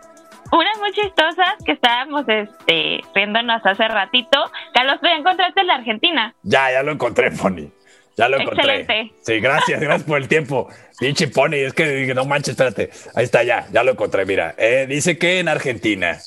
[0.50, 4.50] Unas muy chistosas que estábamos este, riéndonos hace ratito.
[4.72, 6.34] Carlos, ¿tú ya encontraste la Argentina?
[6.42, 7.70] Ya, ya lo encontré, Pony.
[8.16, 8.80] Ya lo encontré.
[8.80, 9.14] Excelente.
[9.22, 10.68] Sí, gracias, gracias por el tiempo.
[10.98, 12.90] Pinche Pony, es que no manches, espérate.
[13.14, 14.24] Ahí está, ya, ya lo encontré.
[14.24, 16.18] Mira, Eh, dice que en Argentina,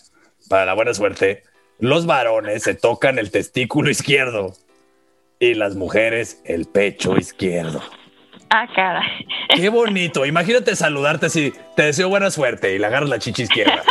[0.47, 1.43] para la buena suerte,
[1.79, 4.53] los varones se tocan el testículo izquierdo
[5.39, 7.81] y las mujeres el pecho izquierdo.
[8.53, 9.25] Ah, caray.
[9.55, 10.25] Qué bonito.
[10.25, 13.81] Imagínate saludarte así, te deseo buena suerte y le agarras la chicha izquierda.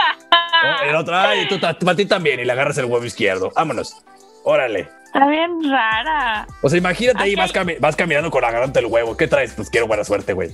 [0.62, 0.82] ¿No?
[0.90, 3.50] El otro, ay, tú para ti también y le agarras el huevo izquierdo.
[3.56, 3.96] Vámonos.
[4.44, 4.88] Órale.
[5.06, 6.46] Está bien rara.
[6.62, 9.16] O sea, imagínate ahí, vas, cami- vas caminando con agarrándote el huevo.
[9.16, 9.54] ¿Qué traes?
[9.54, 10.50] Pues quiero buena suerte, güey.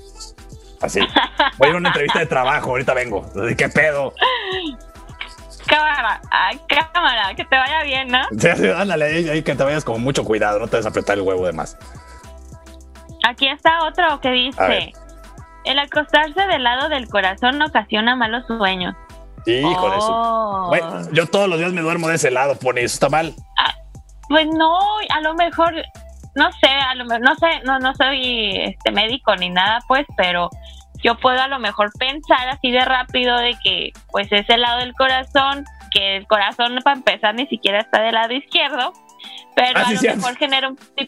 [0.80, 1.00] Así.
[1.58, 3.28] Voy a ir a una entrevista de trabajo, ahorita vengo.
[3.58, 4.12] ¿Qué pedo?
[5.66, 6.60] Cámara, ay,
[6.92, 8.20] cámara, que te vaya bien, ¿no?
[8.38, 11.16] Sí, ándale, ahí, ahí que te vayas con mucho cuidado, no te des a apretar
[11.18, 11.76] el huevo de más.
[13.26, 14.92] Aquí está otro que dice:
[15.64, 18.94] El acostarse del lado del corazón ocasiona malos sueños.
[19.46, 19.96] Hijo de.
[20.00, 20.66] Oh.
[20.68, 23.34] Güey, yo todos los días me duermo de ese lado, pone, eso está mal.
[24.28, 24.76] Pues no,
[25.14, 25.72] a lo mejor,
[26.34, 30.04] no sé, a lo mejor, no sé, no, no soy este médico ni nada, pues,
[30.16, 30.50] pero
[31.00, 34.78] yo puedo a lo mejor pensar así de rápido de que, pues, es el lado
[34.78, 38.92] del corazón, que el corazón para empezar ni siquiera está del lado izquierdo,
[39.54, 41.06] pero Ah, a sí, lo mejor genera un, sí,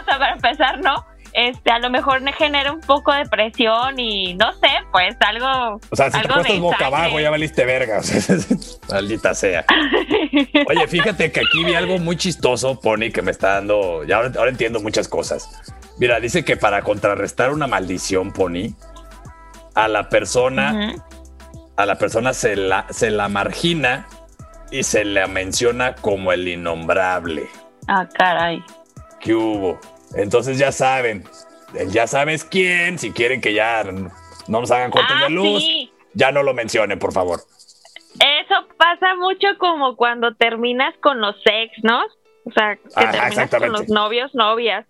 [0.00, 1.04] o sea, para empezar, ¿no?
[1.34, 5.80] Este, a lo mejor me genera un poco de presión y no sé, pues algo.
[5.90, 8.00] O sea, si te de boca abajo, ya valiste verga.
[8.00, 8.36] o sea,
[8.90, 9.64] Maldita sea.
[10.68, 14.04] Oye, fíjate que aquí vi algo muy chistoso, Pony, que me está dando.
[14.04, 15.48] Ya ahora, ahora entiendo muchas cosas.
[15.98, 18.74] Mira, dice que para contrarrestar una maldición, Pony,
[19.74, 20.96] a la persona,
[21.76, 24.06] a la persona se la, se la margina
[24.70, 27.46] y se la menciona como el innombrable.
[27.88, 28.62] Ah, caray.
[29.20, 29.78] ¿Qué hubo?
[30.14, 31.24] Entonces ya saben,
[31.74, 34.10] el ya sabes quién, si quieren que ya no
[34.60, 35.92] nos hagan cortes Ah, de luz, sí.
[36.14, 37.40] ya no lo mencionen, por favor.
[38.14, 42.02] Eso pasa mucho como cuando terminas con los ex, ¿no?
[42.44, 44.84] O sea, que Ajá, terminas con los novios, novias.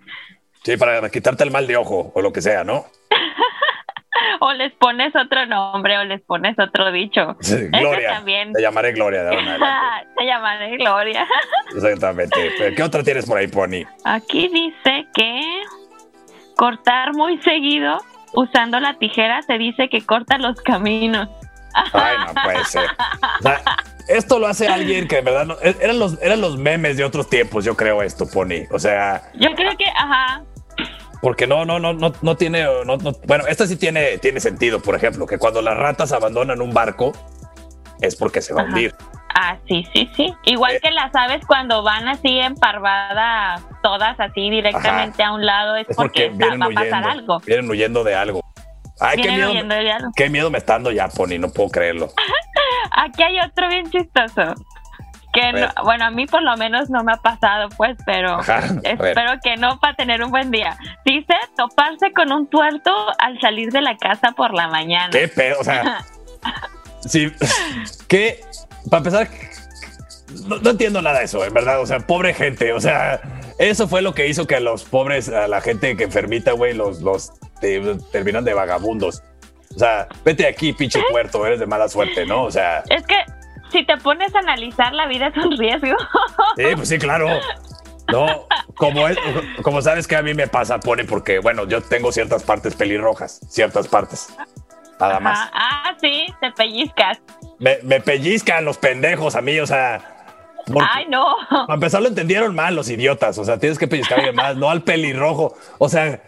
[0.64, 2.86] Sí, para quitarte el mal de ojo o lo que sea, ¿no?
[4.40, 7.36] O les pones otro nombre o les pones otro dicho.
[7.40, 8.10] Sí, Eso Gloria.
[8.14, 8.52] también.
[8.52, 10.08] Te llamaré Gloria de ahora en adelante.
[10.18, 11.26] Se llamaré Gloria.
[11.74, 12.52] Exactamente.
[12.58, 13.84] Pero, ¿Qué otra tienes por ahí, Pony?
[14.04, 15.40] Aquí dice que
[16.56, 17.98] cortar muy seguido
[18.34, 21.28] usando la tijera se dice que corta los caminos.
[21.74, 22.84] Ay, no puede ser.
[23.40, 23.60] O sea,
[24.08, 25.54] esto lo hace alguien que de verdad no.
[25.62, 28.66] e, Eran los, eran los memes de otros tiempos, yo creo, esto, Pony.
[28.70, 30.42] O sea, Yo creo que, ajá,
[31.22, 32.64] porque no, no, no, no, no tiene.
[32.84, 36.60] no- no- bueno, esta sí tiene, tiene sentido, por ejemplo, que cuando las ratas abandonan
[36.60, 37.12] un barco
[38.00, 38.94] es porque se va a hundir.
[39.34, 40.34] Ah, sí, sí, sí.
[40.44, 40.80] Igual Eh.
[40.82, 45.88] que las aves cuando van así en parvada, todas así directamente a un lado, es,
[45.88, 47.40] Es porque porque, vienen va a pasar algo.
[47.46, 48.42] Vienen huyendo de algo.
[49.00, 50.10] Ay, qué miedo, huyendo de algo.
[50.14, 52.10] qué miedo me está dando ya, Pony, no puedo creerlo.
[52.92, 54.54] Aquí hay otro bien chistoso.
[55.32, 58.62] Que no- bueno, a mí por lo menos no me ha pasado, pues, pero Ajá,
[58.82, 60.76] espero que no para tener un buen día.
[61.04, 65.10] Dice toparse con un tuerto al salir de la casa por la mañana.
[65.10, 65.58] ¿Qué pedo?
[65.60, 66.04] O sea,
[67.06, 67.32] sí,
[68.08, 68.40] que,
[68.90, 69.28] para empezar,
[70.46, 71.80] no, no entiendo nada de eso, en verdad.
[71.80, 72.72] O sea, pobre gente.
[72.72, 73.20] O sea,
[73.58, 76.74] eso fue lo que hizo que a los pobres, a la gente que enfermita, güey,
[76.74, 79.22] los, los te- terminan de vagabundos.
[79.74, 82.42] O sea, vete de aquí, pinche puerto, eres de mala suerte, ¿no?
[82.44, 83.16] O sea, Es que
[83.72, 85.96] si te pones a analizar, la vida es un riesgo.
[86.56, 87.28] sí, pues sí, claro.
[88.10, 89.16] No, como es,
[89.62, 93.40] como sabes que a mí me pasa, pone porque, bueno, yo tengo ciertas partes pelirrojas,
[93.48, 94.28] ciertas partes.
[95.00, 95.38] Nada más.
[95.38, 95.50] Ajá.
[95.54, 97.20] Ah, sí, te pellizcas.
[97.58, 100.00] Me, me pellizcan los pendejos a mí, o sea.
[100.94, 101.34] Ay, no.
[101.48, 103.36] Para empezar, lo entendieron mal los idiotas.
[103.38, 105.56] O sea, tienes que pellizcar a alguien más, no al pelirrojo.
[105.78, 106.22] O sea,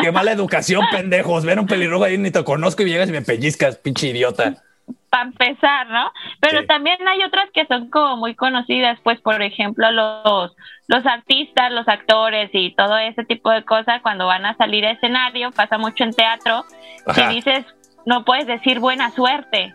[0.00, 1.44] qué mala educación, pendejos.
[1.44, 4.62] Ven a un pelirrojo ahí, ni te conozco y llegas y me pellizcas, pinche idiota.
[5.10, 6.12] Para empezar, ¿no?
[6.40, 6.66] Pero Sí.
[6.66, 10.54] también hay otras que son como muy conocidas, pues, por ejemplo, los,
[10.86, 14.90] los artistas, los actores y todo ese tipo de cosas, cuando van a salir a
[14.90, 16.64] escenario, pasa mucho en teatro,
[17.06, 17.28] Ajá.
[17.28, 17.64] si dices,
[18.04, 19.74] no puedes decir buena suerte,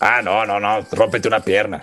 [0.00, 0.80] Ah, no, no, no.
[0.92, 1.82] Rómpete una pierna.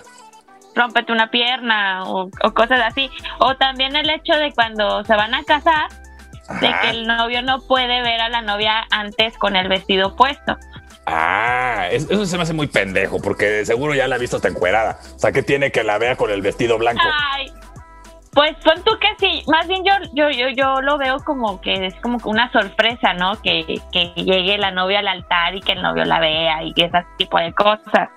[0.75, 3.09] rómpete una pierna o, o cosas así.
[3.39, 5.89] O también el hecho de cuando se van a casar,
[6.61, 10.57] de que el novio no puede ver a la novia antes con el vestido puesto.
[11.05, 14.37] Ah, es- eso se me hace muy pendejo, porque de seguro ya la ha visto
[14.37, 14.99] hasta encuerada.
[15.15, 17.01] O sea, que tiene que la vea con el vestido blanco.
[17.35, 17.51] Ay,
[18.31, 21.85] pues pon tú que sí, más bien yo, yo, yo, yo lo veo como que
[21.87, 23.39] es como que una sorpresa, ¿no?
[23.41, 26.85] Que, que llegue la novia al altar y que el novio la vea y que
[26.85, 28.09] ese tipo de cosas.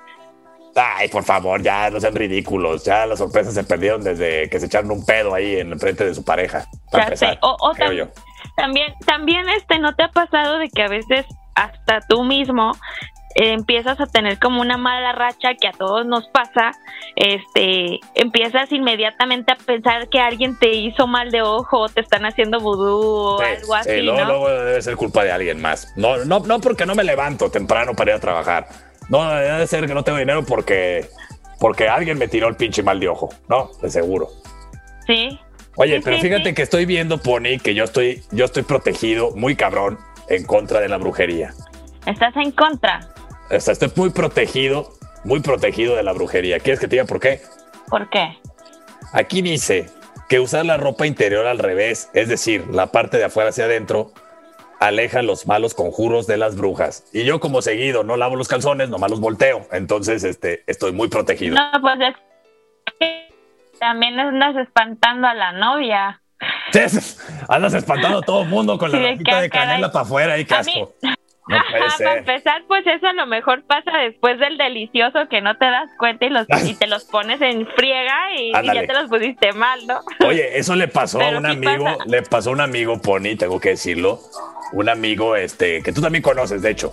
[0.74, 2.84] Ay, por favor, ya no sean ridículos.
[2.84, 6.14] Ya las sorpresas se perdieron desde que se echaron un pedo ahí en frente de
[6.14, 6.64] su pareja.
[6.90, 7.38] Para Ya empezar, sé.
[7.42, 8.08] O, o creo tam- yo.
[8.56, 11.24] también, también este, ¿no te ha pasado de que a veces
[11.56, 12.72] hasta tú mismo
[13.34, 16.72] eh, empiezas a tener como una mala racha que a todos nos pasa,
[17.16, 22.60] este, empiezas inmediatamente a pensar que alguien te hizo mal de ojo, te están haciendo
[22.60, 24.26] vudú o Sí, algo sí, así, luego, ¿no?
[24.26, 25.92] luego debe ser culpa de alguien más.
[25.96, 28.68] No, no, no porque no me levanto temprano para ir a trabajar.
[29.08, 31.06] No, debe ser que no tengo dinero porque,
[31.60, 33.70] porque alguien me tiró el pinche mal de ojo, ¿no?
[33.82, 34.28] De seguro.
[35.06, 35.38] Sí.
[35.76, 39.56] Oye, Sí, pero fíjate que estoy viendo, Pony, que yo estoy, yo estoy protegido, muy
[39.56, 41.52] cabrón, en contra de la brujería.
[42.06, 43.00] Estás en contra.
[43.58, 44.92] Sea, estoy muy protegido,
[45.24, 46.60] muy protegido de la brujería.
[46.60, 47.40] ¿Quieres que te diga por qué?
[47.88, 48.38] ¿Por qué?
[49.12, 49.86] Aquí dice
[50.28, 54.12] que usar la ropa interior al revés, es decir, la parte de afuera hacia adentro,
[54.80, 57.04] aleja los malos conjuros de las brujas.
[57.12, 59.66] Y yo como seguido no lavo los calzones, nomás los volteo.
[59.72, 61.54] Entonces, este, estoy muy protegido.
[61.54, 62.14] No, pues es
[62.98, 63.28] que
[63.78, 66.20] también andas espantando a la novia.
[67.48, 70.94] Andas espantando a todo el mundo con la Sí, de canela para afuera y casco.
[71.48, 75.40] No puede Ajá, para empezar, pues eso a lo mejor pasa después del delicioso que
[75.40, 78.92] no te das cuenta y, los, y te los pones en friega y, ya te
[78.92, 80.00] los pusiste mal, ¿no?
[80.26, 82.04] Oye, eso le pasó a un amigo, pasa.
[82.06, 84.18] le pasó a un amigo, Pony, tengo que decirlo.
[84.72, 86.92] Un amigo este, que tú también conoces, de hecho.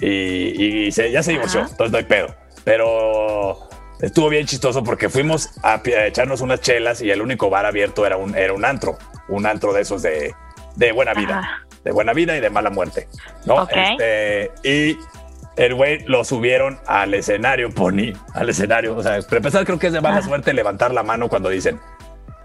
[0.00, 1.70] Y, y se- ya se divorció, Ajá.
[1.70, 2.34] entonces no hay pedo.
[2.64, 3.68] Pero
[4.00, 8.16] estuvo bien chistoso porque fuimos a, echarnos unas chelas y el único bar abierto era
[8.16, 8.98] un, era un antro.
[9.28, 10.34] Un antro de esos de,
[10.76, 11.38] de buena vida.
[11.38, 11.66] Ajá.
[11.84, 13.08] De buena vida y de mala muerte.
[13.44, 13.68] ¿no?
[13.68, 14.98] Este, y
[15.56, 18.96] el güey lo subieron al escenario, Pony, al escenario.
[18.96, 20.22] O sea, para empezar, creo que es de mala Ah.
[20.22, 21.78] suerte levantar la mano cuando dicen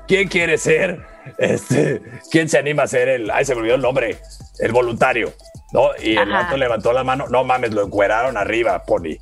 [0.09, 1.05] ¿Quién quiere ser?
[1.37, 3.29] Este, ¿quién se anima a ser el?
[3.29, 4.17] Ay, se me olvidó el nombre.
[4.57, 5.33] El voluntario,
[5.71, 5.89] ¿no?
[6.01, 7.27] Y el vato levantó la mano.
[7.29, 9.17] No mames, lo encueraron arriba, Pony.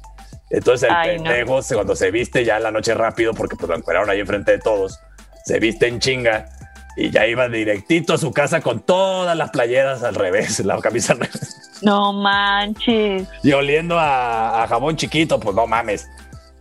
[0.49, 1.23] Entonces el Ay, no.
[1.25, 4.19] pendejo, se- cuando se viste ya en la noche rápido, porque pues lo encueraron ahí
[4.19, 4.99] enfrente de todos,
[5.45, 6.47] se viste en chinga
[6.95, 11.13] y ya iba directito a su casa con todas las playeras al revés, la camisa
[11.13, 11.79] al revés.
[11.81, 13.27] No manches.
[13.43, 16.07] Y oliendo a, a jabón chiquito, pues no mames.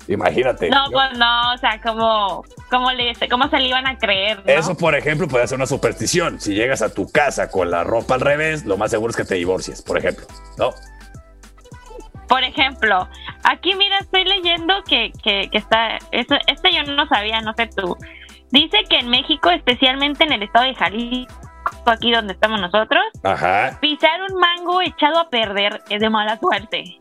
[0.09, 0.69] Imagínate.
[0.71, 4.39] No, Yo- pues no, o sea, como, como le, cómo se le iban a creer,
[4.45, 4.53] ¿no?
[4.53, 6.41] Eso, por ejemplo, puede ser una superstición.
[6.41, 9.25] Si llegas a tu casa con la ropa al revés, lo más seguro es que
[9.25, 10.27] te divorcies, por ejemplo.
[10.59, 10.71] ¿No?
[12.29, 13.09] Por ejemplo,
[13.45, 17.69] aquí mira, estoy leyendo que, que, que está, eso, este yo no sabía, no sé
[17.69, 17.97] tú.
[18.51, 21.35] Dice que en México, especialmente en el estado de Jalisco,
[21.87, 23.79] aquí donde estamos nosotros, Ajá.
[23.81, 26.99] pisar un mango echado a perder es de mala suerte.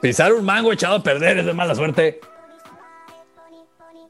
[0.00, 2.20] Pisar un mango echado a perder es de mala suerte.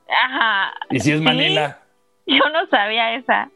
[0.08, 0.72] Ajá.
[0.90, 1.24] Y si es ¿Sí?
[1.24, 1.78] Manila.
[2.26, 3.50] Yo no sabía esa.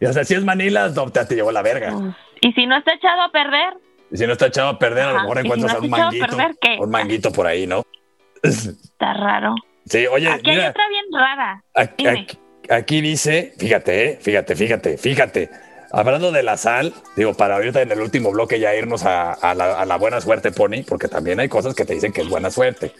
[0.00, 1.92] Y, o sea, si es Manila, no, te, te llevó la verga.
[2.40, 3.74] ¿Y si no está echado a perder?
[4.14, 5.82] Y si no está echado a perder, a lo mejor ¿Y si encuentras no a
[5.82, 6.26] un manguito.
[6.36, 6.76] perder, qué?
[6.78, 7.82] Un manguito por ahí, ¿no?
[8.44, 9.56] Está raro.
[9.86, 11.64] Sí, oye, Aquí hay otra bien rara.
[11.74, 12.20] aquí, Dime.
[12.20, 12.38] aquí-
[12.70, 15.50] aquí dice, fíjate, eh, fíjate, fíjate, fíjate.
[15.90, 19.52] Hablando de la sal, digo, para ahorita en el último bloque ya irnos a, a
[19.52, 22.28] la, a la buena suerte, Pony, porque también hay cosas que te dicen que es
[22.28, 22.92] buena suerte,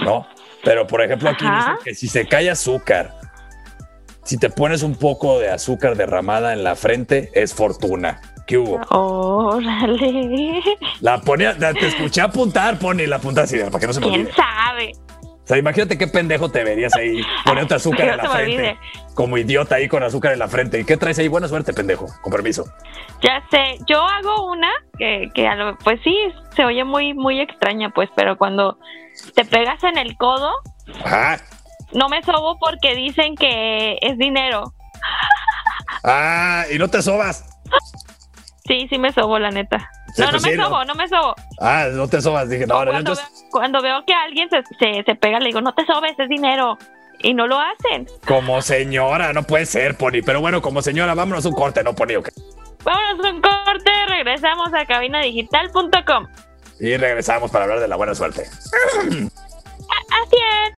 [0.00, 0.26] ¿no?
[0.62, 1.72] Pero por ejemplo, aquí Ajá.
[1.72, 3.14] dice que si se cae azúcar,
[4.24, 8.20] si te pones un poco de azúcar derramada en la frente, es fortuna.
[8.50, 8.80] ¿Qué hubo?
[8.90, 10.60] Órale.
[11.00, 14.08] La ponía, la- te escuché apuntar, Pony, la apunta así, para que no se me
[14.08, 14.34] ¿Quién olvide.
[14.34, 14.92] sabe?
[15.22, 18.42] O sea, imagínate qué pendejo te verías ahí poniéndote azúcar en la frente.
[18.56, 18.78] olvide.
[19.14, 20.80] Como idiota ahí con azúcar en la frente.
[20.80, 21.28] ¿Y qué traes ahí?
[21.28, 22.06] Buena suerte, pendejo.
[22.22, 22.64] Con permiso.
[23.22, 26.16] Ya sé, yo hago una que, que a lo- pues sí,
[26.56, 28.78] se oye muy, muy extraña, pues, pero cuando
[29.36, 30.50] te pegas en el codo,
[31.04, 31.38] Ajá.
[31.92, 34.72] no me sobo porque dicen que es dinero.
[36.02, 37.46] Ah, y no te sobas.
[38.70, 39.90] Sí, sí me sobo, la neta.
[40.14, 41.34] Sí, no, no pues me sí, sobo, no me sobo.
[41.60, 42.48] Ah, no te sobas.
[42.48, 45.46] Dije, no, no, cuando, yo- veo, cuando veo que alguien se, se, se pega, le
[45.46, 46.78] digo, no te sobes, es dinero.
[47.18, 48.06] Y no lo hacen.
[48.28, 50.22] como señora, no puede ser, Pony.
[50.24, 52.14] Pero bueno, como señora, vámonos a un corte, ¿no, Pony?
[52.18, 52.28] Ok.
[52.84, 56.28] Vámonos a un corte, regresamos a cabinadigital.com.
[56.78, 58.44] Y regresamos para hablar de la buena suerte.
[60.22, 60.74] Así es.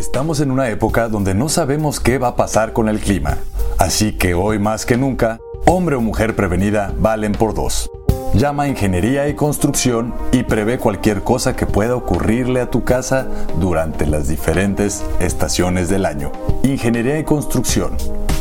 [0.00, 3.36] Estamos en una época donde no sabemos qué va a pasar con el clima.
[3.76, 7.90] Así que hoy más que nunca, hombre o mujer prevenida valen por dos.
[8.32, 13.26] Llama a Ingeniería y Construcción y prevé cualquier cosa que pueda ocurrirle a tu casa
[13.60, 16.32] durante las diferentes estaciones del año.
[16.62, 17.94] Ingeniería y Construcción.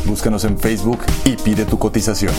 [0.05, 2.33] Búscanos en Facebook y pide tu cotización.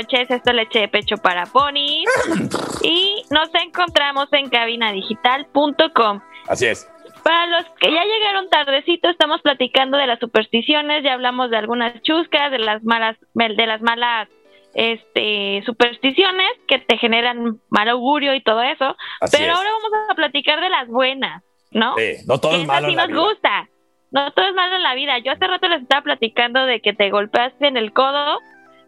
[0.00, 0.30] Noches.
[0.30, 2.08] Esto es leche de pecho para ponis.
[2.82, 6.20] y nos encontramos en cabinadigital.com.
[6.48, 6.90] Así es.
[7.22, 12.00] Para los que ya llegaron tardecito, estamos platicando de las supersticiones, ya hablamos de algunas
[12.02, 14.28] chuscas, de las malas, de las malas
[14.72, 18.96] este supersticiones que te generan mal augurio y todo eso.
[19.20, 19.58] Así Pero es.
[19.58, 21.94] ahora vamos a platicar de las buenas, ¿no?
[21.96, 23.20] Sí, no todo es malo sí nos vida.
[23.20, 23.68] gusta.
[24.12, 25.18] No todo es malo en la vida.
[25.18, 28.38] Yo hace rato les estaba platicando de que te golpeaste en el codo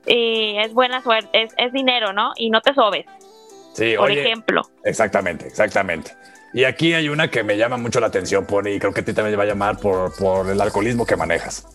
[0.06, 2.32] y es buena suerte, es, es dinero, ¿no?
[2.36, 3.06] Y no te sobes,
[3.74, 4.62] Sí, por oye, ejemplo.
[4.84, 6.12] exactamente, exactamente.
[6.54, 9.04] Y aquí hay una que me llama mucho la atención, Pony, y creo que a
[9.04, 11.66] ti también te va a llamar por, por el alcoholismo que manejas.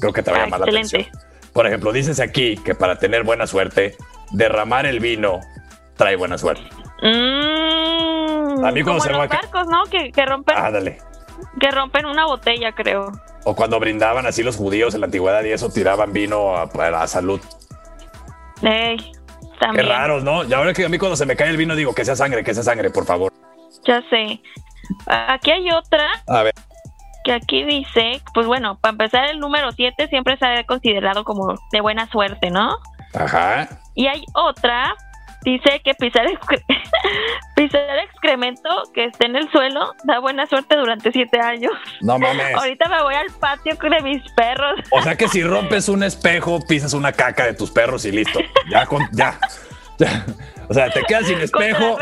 [0.00, 0.96] Creo que te va a Ah, llamar la excelente.
[1.10, 1.22] atención.
[1.52, 3.94] Por ejemplo, dices aquí que para tener buena suerte,
[4.32, 5.40] derramar el vino
[5.96, 6.62] trae buena suerte.
[7.02, 9.84] Mm, A mí cuando como se los va barcos, ¿no?
[9.84, 10.98] Que, que rompen, Ándale.
[11.60, 13.12] que rompen una botella, creo.
[13.48, 16.90] O cuando brindaban así los judíos en la antigüedad y eso tiraban vino a, a
[16.90, 17.40] la salud.
[18.62, 19.12] Ey, Qué
[19.60, 19.88] también.
[19.88, 20.42] raros, ¿no?
[20.44, 22.42] Y ahora que a mí cuando se me cae el vino digo que sea sangre,
[22.42, 23.32] que sea sangre, por favor.
[23.86, 24.40] Ya sé.
[25.06, 26.54] Aquí hay otra A ver.
[27.24, 31.54] que aquí dice, pues bueno, para empezar el número 7 siempre se ha considerado como
[31.70, 32.76] de buena suerte, ¿no?
[33.14, 33.68] Ajá.
[33.94, 34.94] Y hay otra,
[35.46, 36.64] dice que pisar, excre-
[37.56, 41.72] pisar excremento que esté en el suelo da buena suerte durante siete años.
[42.02, 42.54] No mames.
[42.56, 44.80] Ahorita me voy al patio de mis perros.
[44.90, 48.40] O sea que si rompes un espejo, pisas una caca de tus perros y listo.
[48.70, 49.38] Ya, con, ya.
[49.98, 50.26] ya.
[50.68, 51.96] O sea, te quedas sin espejo.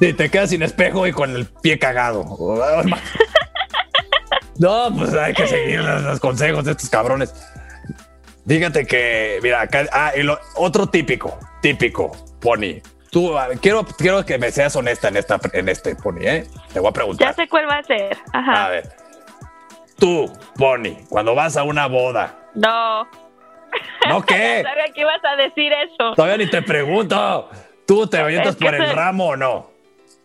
[0.00, 2.24] Sí, te quedas sin espejo y con el pie cagado.
[4.58, 7.34] No, pues hay que seguir los, los consejos de estos cabrones.
[8.46, 12.80] Fíjate que, mira, acá, ah, y lo, otro típico, típico, Pony.
[13.10, 16.46] Tú, a ver, quiero, quiero que me seas honesta en esta, en este, Pony, ¿eh?
[16.72, 17.34] Te voy a Ya preguntar.
[17.34, 18.16] sé cuál va a ser.
[18.32, 18.68] A Ajá.
[18.68, 18.88] ver,
[19.98, 23.04] tú, Pony, cuando vas a una boda, No.
[24.08, 24.62] ¿no qué?
[24.62, 26.14] Sabía que ibas a decir eso.
[26.14, 27.48] Todavía ni te pregunto.
[27.86, 29.70] ¿Tú te avientas por el ramo o no?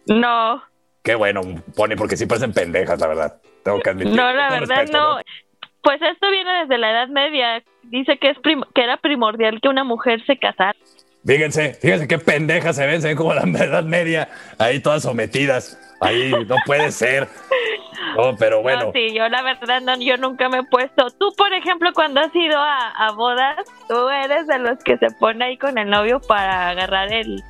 [0.07, 0.61] No.
[1.01, 1.41] Qué bueno,
[1.75, 3.41] Pony, porque sí parecen pendejas, la verdad.
[3.63, 4.13] Tengo que admitir.
[4.13, 5.21] No, la verdad respeto, no.
[5.81, 7.63] Pues esto viene desde la Edad Media.
[7.83, 10.75] Dice que es que era primordial que una mujer se casara.
[11.25, 15.79] Fíjense, fíjense qué pendejas se ven, se ven como la edad media, ahí todas sometidas.
[16.01, 17.29] Ahí no puede ser.
[18.17, 18.85] No, pero bueno.
[18.85, 21.07] No, sí, yo la verdad no, yo nunca me he puesto.
[21.11, 23.55] Tú, por ejemplo, cuando has ido a, a bodas,
[23.87, 27.41] tú eres de los que se pone ahí con el novio para agarrar el,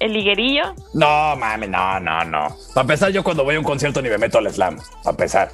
[0.00, 0.74] el liguerillo.
[0.94, 2.48] No, mami, no, no, no.
[2.74, 4.78] Para empezar, yo cuando voy a un concierto ni me meto al slam.
[5.04, 5.50] Para empezar.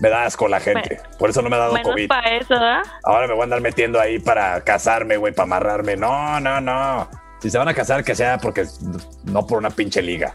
[0.00, 1.00] Me da asco la gente.
[1.18, 2.08] Por eso no me ha dado Menos COVID.
[2.08, 2.82] para eso, ¿ah?
[3.04, 5.96] Ahora me voy a andar metiendo ahí para casarme, güey, para amarrarme.
[5.96, 7.08] No, no, no.
[7.40, 8.64] Si se van a casar, que sea porque
[9.24, 10.34] no por una pinche liga.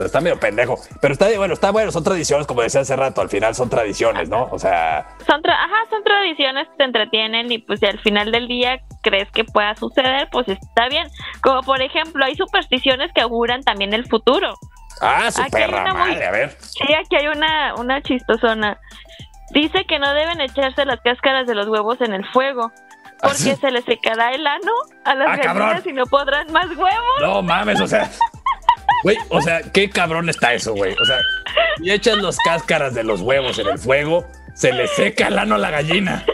[0.00, 0.78] Está medio pendejo.
[1.00, 4.28] Pero está bueno, está bueno, son tradiciones, como decía hace rato, al final son tradiciones,
[4.28, 4.44] ¿no?
[4.50, 8.30] O sea, Son, tra- ajá, son tradiciones que te entretienen y pues si al final
[8.32, 11.08] del día crees que pueda suceder, pues está bien.
[11.42, 14.54] Como por ejemplo, hay supersticiones que auguran también el futuro.
[15.02, 16.56] Ah, su Aquí perra muy- madre, a ver.
[16.60, 18.78] Sí, aquí hay una, una chistosona.
[19.50, 22.72] Dice que no deben echarse las cáscaras de los huevos en el fuego.
[23.20, 23.56] Porque ¿Ah, sí?
[23.56, 24.72] se les secará el ano
[25.04, 25.68] a las Ah, cabrón.
[25.68, 27.20] gallinas y no podrán más huevos.
[27.20, 28.10] No mames, o sea.
[29.04, 30.92] Güey, o sea, qué cabrón está eso, güey.
[31.00, 31.18] O sea,
[31.78, 35.56] si echas los cáscaras de los huevos en el fuego, se le seca el ano
[35.56, 36.24] a la gallina.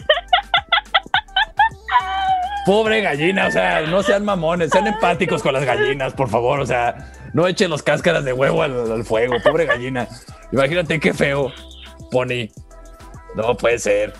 [2.68, 6.66] Pobre gallina, o sea, no sean mamones, sean empáticos con las gallinas, por favor, o
[6.66, 10.06] sea, no echen los cáscaras de huevo al, al fuego, pobre gallina.
[10.52, 11.50] Imagínate qué feo,
[12.10, 12.50] Pony.
[13.34, 14.12] No puede ser.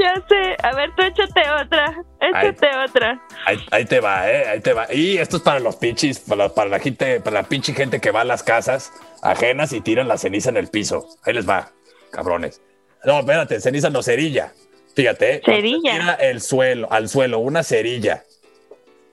[0.00, 0.56] Ya sé.
[0.62, 1.92] A ver, tú échate otra.
[2.20, 3.20] Échate otra.
[3.46, 4.86] Ahí, ahí te va, eh, ahí te va.
[4.94, 8.00] Y esto es para los pinches, para, la- para la gente, para la pinche gente
[8.00, 8.92] que va a las casas
[9.22, 11.04] ajenas y tiran la ceniza en el piso.
[11.24, 11.72] Ahí les va,
[12.12, 12.62] cabrones.
[13.04, 14.52] No, espérate, ceniza no, cerilla.
[14.98, 15.42] Fíjate, eh.
[15.44, 15.92] Cerilla.
[15.92, 18.24] Tira el suelo, al suelo, una cerilla.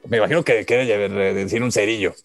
[0.07, 2.15] Me imagino que quiere llevar- decir un cerillo.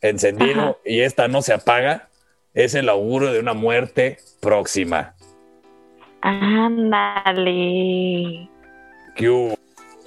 [0.00, 0.76] Encendido Ajá.
[0.82, 2.08] y esta no se apaga.
[2.54, 5.14] Es el augurio de una muerte próxima.
[7.16, 8.48] Ándale.
[9.14, 9.58] ¿Qué hubo?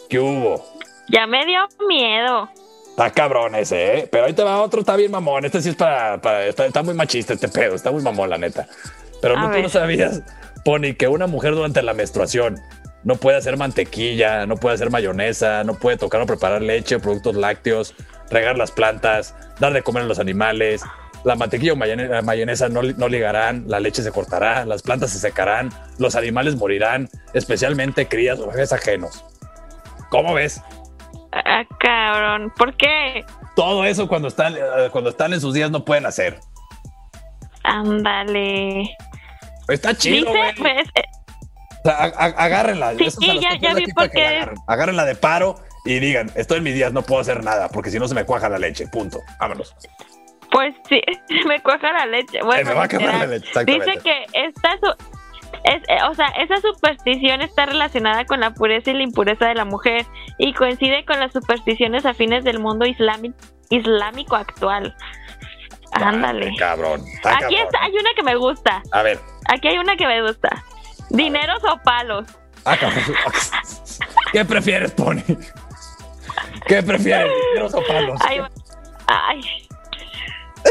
[0.09, 0.65] ¿Qué hubo?
[1.11, 2.49] Ya me dio miedo.
[2.89, 4.07] Está cabrón ese, ¿eh?
[4.11, 5.45] Pero ahí te va otro, está bien mamón.
[5.45, 6.19] Este sí es para.
[6.19, 8.67] para- está, está muy machista este pedo, está muy mamón, la neta.
[9.21, 10.23] Pero no, tú no sabías,
[10.65, 12.59] Pony, que una mujer durante la menstruación
[13.03, 17.35] no puede hacer mantequilla, no puede hacer mayonesa, no puede tocar o preparar leche, productos
[17.35, 17.95] lácteos,
[18.29, 20.83] regar las plantas, dar de comer a los animales.
[21.23, 25.69] La mantequilla o mayonesa no, no ligarán, la leche se cortará, las plantas se secarán,
[25.97, 29.25] los animales morirán, especialmente crías o bebés ajenos.
[30.09, 30.61] ¿Cómo ves?
[31.31, 32.51] Ah, cabrón.
[32.57, 33.25] ¿Por qué?
[33.55, 36.39] Todo eso cuando están, eh, cuando están en sus días no pueden hacer.
[37.63, 38.89] Ándale.
[39.67, 40.55] Está chido, güey.
[40.55, 41.03] pues, eh,
[41.83, 42.93] O sea, agárrenla.
[42.97, 44.25] Sí, ya- ya vi por qué.
[44.25, 44.55] agarren.
[44.67, 45.55] Agárrenla de paro
[45.85, 48.25] y digan, estoy en mis días, no puedo hacer nada, porque si no se me
[48.25, 48.87] cuaja la leche.
[48.87, 49.19] Punto.
[49.39, 49.75] Vámonos.
[50.51, 50.99] pues sí,
[51.47, 52.41] me cuaja la leche.
[52.43, 53.85] Bueno, Eh, me va a quemar la leche, exactamente.
[53.91, 54.95] Dice que esta su-
[55.63, 59.53] es, eh, o sea, esa superstición está relacionada con la pureza y la impureza de
[59.55, 60.05] la mujer
[60.39, 62.85] y coincide con las supersticiones afines del mundo
[63.69, 64.95] islámico actual.
[65.91, 66.53] Ándale.
[66.57, 67.01] Cabrón.
[67.01, 67.53] Aquí cabrón.
[67.53, 68.81] está, hay una que me gusta.
[68.91, 69.19] A ver.
[69.53, 70.63] Aquí hay una que me gusta.
[71.09, 72.25] Dineros o palos.
[72.65, 72.77] Ah.
[74.31, 75.21] ¿Qué prefieres, Pony?
[76.67, 77.31] ¿Qué prefieres?
[77.49, 78.19] ¿Dineros o palos?
[78.27, 78.41] Ay,
[79.07, 79.41] ay.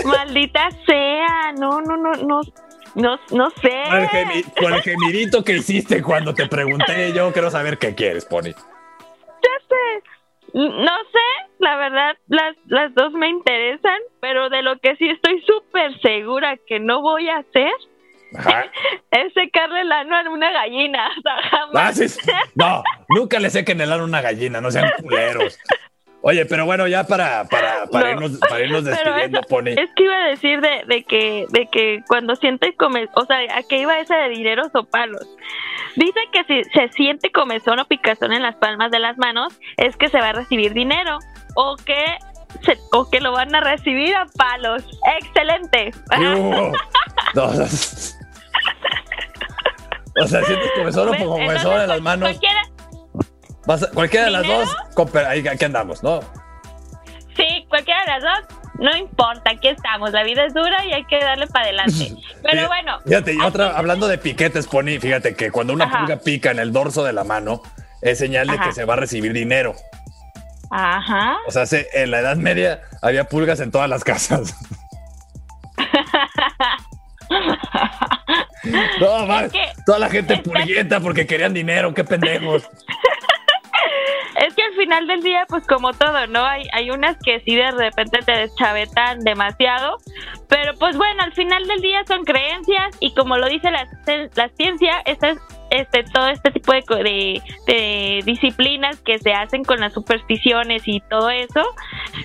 [0.05, 1.53] Maldita sea.
[1.59, 2.41] No, no, no, no.
[2.95, 3.83] No, no sé.
[3.89, 7.95] Con el, gemi- con el gemidito que hiciste cuando te pregunté, yo quiero saber qué
[7.95, 8.55] quieres, Pony.
[10.55, 15.43] No sé, la verdad, las, las dos me interesan, pero de lo que sí estoy
[15.43, 17.71] súper segura que no voy a hacer
[18.37, 18.65] Ajá.
[19.11, 21.09] es secarle el ano a una gallina.
[21.19, 21.97] O sea, Ah, jamás.
[21.97, 22.07] sí.
[22.55, 25.59] No, nunca le sequen el ano a una gallina, no sean culeros.
[26.21, 28.23] Oye, pero bueno, ya para, para, para, No.
[28.27, 29.69] irnos, para irnos despidiendo, eso- Pony.
[29.77, 33.39] es que iba a decir de, de que de que cuando siente come, o sea,
[33.57, 35.25] a qué iba esa de dineros o palos.
[35.95, 39.97] Dice que si se siente comezón o picazón en las palmas de las manos es
[39.97, 41.19] que se va a recibir dinero
[41.55, 42.05] o que
[42.65, 44.85] se- o que lo van a recibir a palos.
[45.21, 45.93] Excelente.
[46.11, 46.73] ¿Qué hubo?
[47.35, 47.51] No,
[50.23, 52.29] o sea, sientes comezón o comezón en las cual- manos.
[52.31, 52.63] Cualquiera,
[53.67, 54.77] Vas a- cualquiera de las dos,
[55.27, 56.21] ahí aquí andamos, ¿no?
[57.37, 60.11] sí, cualquiera de las dos, no importa, aquí estamos.
[60.13, 62.15] La vida es dura y hay que darle para adelante.
[62.43, 65.99] Pero bueno, Fíjate, y otra, hablando de piquetes, Pony, fíjate que cuando una Ajá.
[66.01, 67.63] pulga pica en el dorso de la mano,
[68.03, 69.75] es señal de que se va a recibir dinero.
[70.71, 71.37] ajá.
[71.47, 74.55] O sea, se- en la Edad Media había pulgas en todas las casas.
[79.01, 82.69] No, man, que- toda la gente es que- purguienta porque querían dinero, qué pendejos.
[84.41, 86.45] Es que al final del día, pues como todo, ¿no?
[86.47, 89.99] Hay, hay unas que sí de repente te deschavetan demasiado,
[90.49, 93.89] pero pues bueno, al final del día son creencias y como lo dice la,
[94.37, 95.39] la ciencia, esta es,
[95.71, 101.01] este, todo este tipo de, de, de disciplinas que se hacen con las supersticiones y
[101.11, 101.65] todo eso,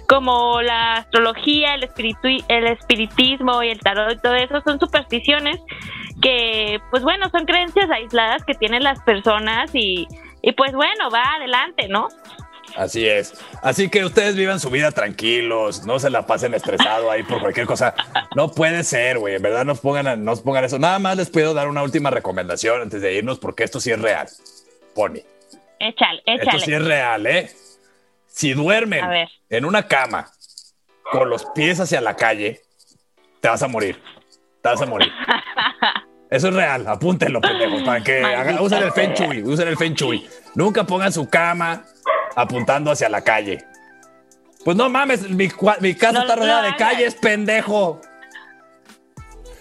[0.08, 5.60] como la astrología, el, espiritu, el espiritismo y el tarot y todo eso, son supersticiones
[6.22, 10.08] que, pues bueno, son creencias aisladas que tienen las personas y,
[10.42, 12.08] y pues bueno, va adelante, ¿no?
[12.76, 13.34] Así es.
[13.62, 17.68] Así que ustedes vivan su vida tranquilos, no se la pasen estresado ahí por cualquier
[17.68, 17.94] cosa.
[18.36, 19.36] No puede ser, güey.
[19.36, 20.80] En verdad, nos pongan, a- nos pongan eso.
[20.80, 24.02] Nada más les puedo dar una última recomendación antes de irnos, porque esto sí es
[24.02, 24.28] real.
[24.96, 25.20] Pony.
[25.80, 26.66] Échale, Esto échale.
[26.66, 27.52] sí es real, ¿eh?
[28.34, 29.06] Si duermen
[29.48, 30.28] en una cama
[31.12, 32.62] con los pies hacia la calle,
[33.42, 34.02] te vas a morir.
[34.64, 35.12] Te vas a morir.
[36.32, 39.14] Eso es real, apúntenlo, pendejos, para que hagan- usen el Feng.
[39.14, 40.28] Shui, usen el Feng Shui.
[40.56, 41.86] Nunca pongan su cama
[42.36, 43.64] apuntando hacia la calle.
[44.66, 45.48] Pues no mames, mi,
[45.82, 48.02] mi casa No está rodeada de calles, pendejo.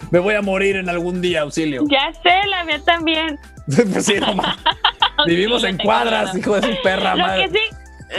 [0.09, 1.83] Me voy a morir en algún día, auxilio.
[1.91, 3.37] Ya sé, la mía también.
[3.67, 4.57] pues sí, no ma-
[5.27, 7.49] Vivimos en cuadras, hijo de su perra Lo madre.
[7.51, 7.65] que sí,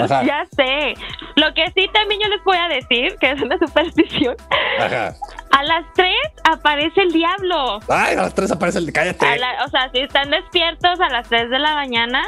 [0.01, 0.22] Ajá.
[0.24, 0.95] ya sé.
[1.36, 4.36] Lo que sí también yo les voy a decir, que es una superstición,
[4.80, 5.14] Ajá.
[5.53, 6.14] a las 3
[6.45, 7.80] aparece el diablo.
[7.88, 9.38] Ay, a las tres aparece el cállate.
[9.38, 12.22] La- o sea, si están despiertos a las 3 de la mañana,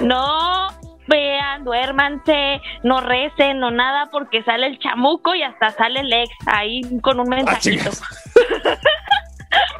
[0.00, 0.68] no
[1.06, 6.30] vean, duérmanse, no recen, no nada, porque sale el chamuco y hasta sale el ex
[6.46, 7.90] ahí con un Ah, mensajito.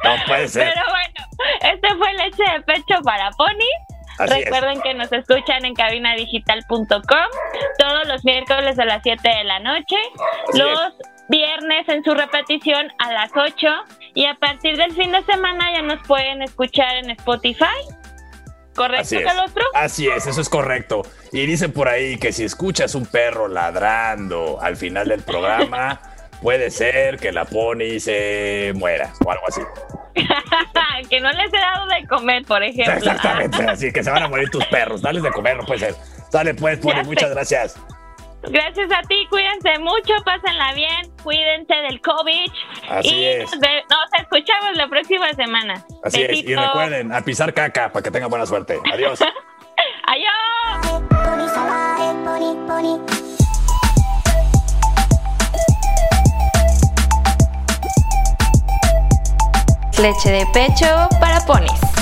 [0.03, 0.73] no puede ser.
[0.73, 3.69] Pero bueno, este fue Leche de Pecho para Pony.
[4.23, 4.45] Así es.
[4.45, 6.91] Recuerden que nos escuchan en cabinadigital.com
[7.77, 9.95] todos los miércoles a las 7 de la noche,
[10.49, 10.93] Así los
[11.29, 13.67] viernes en su repetición a las 8
[14.15, 17.65] y a partir del fin de semana ya nos pueden escuchar en Spotify.
[18.75, 19.25] ¿Correcto, Así es.
[19.73, 21.01] Así es, eso es correcto.
[21.31, 26.01] Y dicen por ahí que si escuchas un perro ladrando al final del programa,
[26.41, 29.61] puede ser que la pony se muera o algo así.
[31.09, 32.93] que no les he dado de comer, por ejemplo.
[32.93, 35.01] Exactamente, así que se van a morir tus perros.
[35.01, 35.95] Dales de comer, no puede ser.
[36.31, 37.79] Dale pues, pony, muchas gracias.
[38.43, 42.51] Gracias a ti, cuídense mucho, pásenla bien, cuídense del COVID.
[42.89, 43.51] Así y es.
[43.51, 45.85] Nos, ve- nos escuchamos la próxima semana.
[46.03, 46.43] Así es.
[46.43, 48.79] Y recuerden, a pisar caca para que tengan buena suerte.
[48.91, 49.19] Adiós.
[50.07, 50.31] Adiós.
[60.01, 62.00] Leche de pecho para ponis.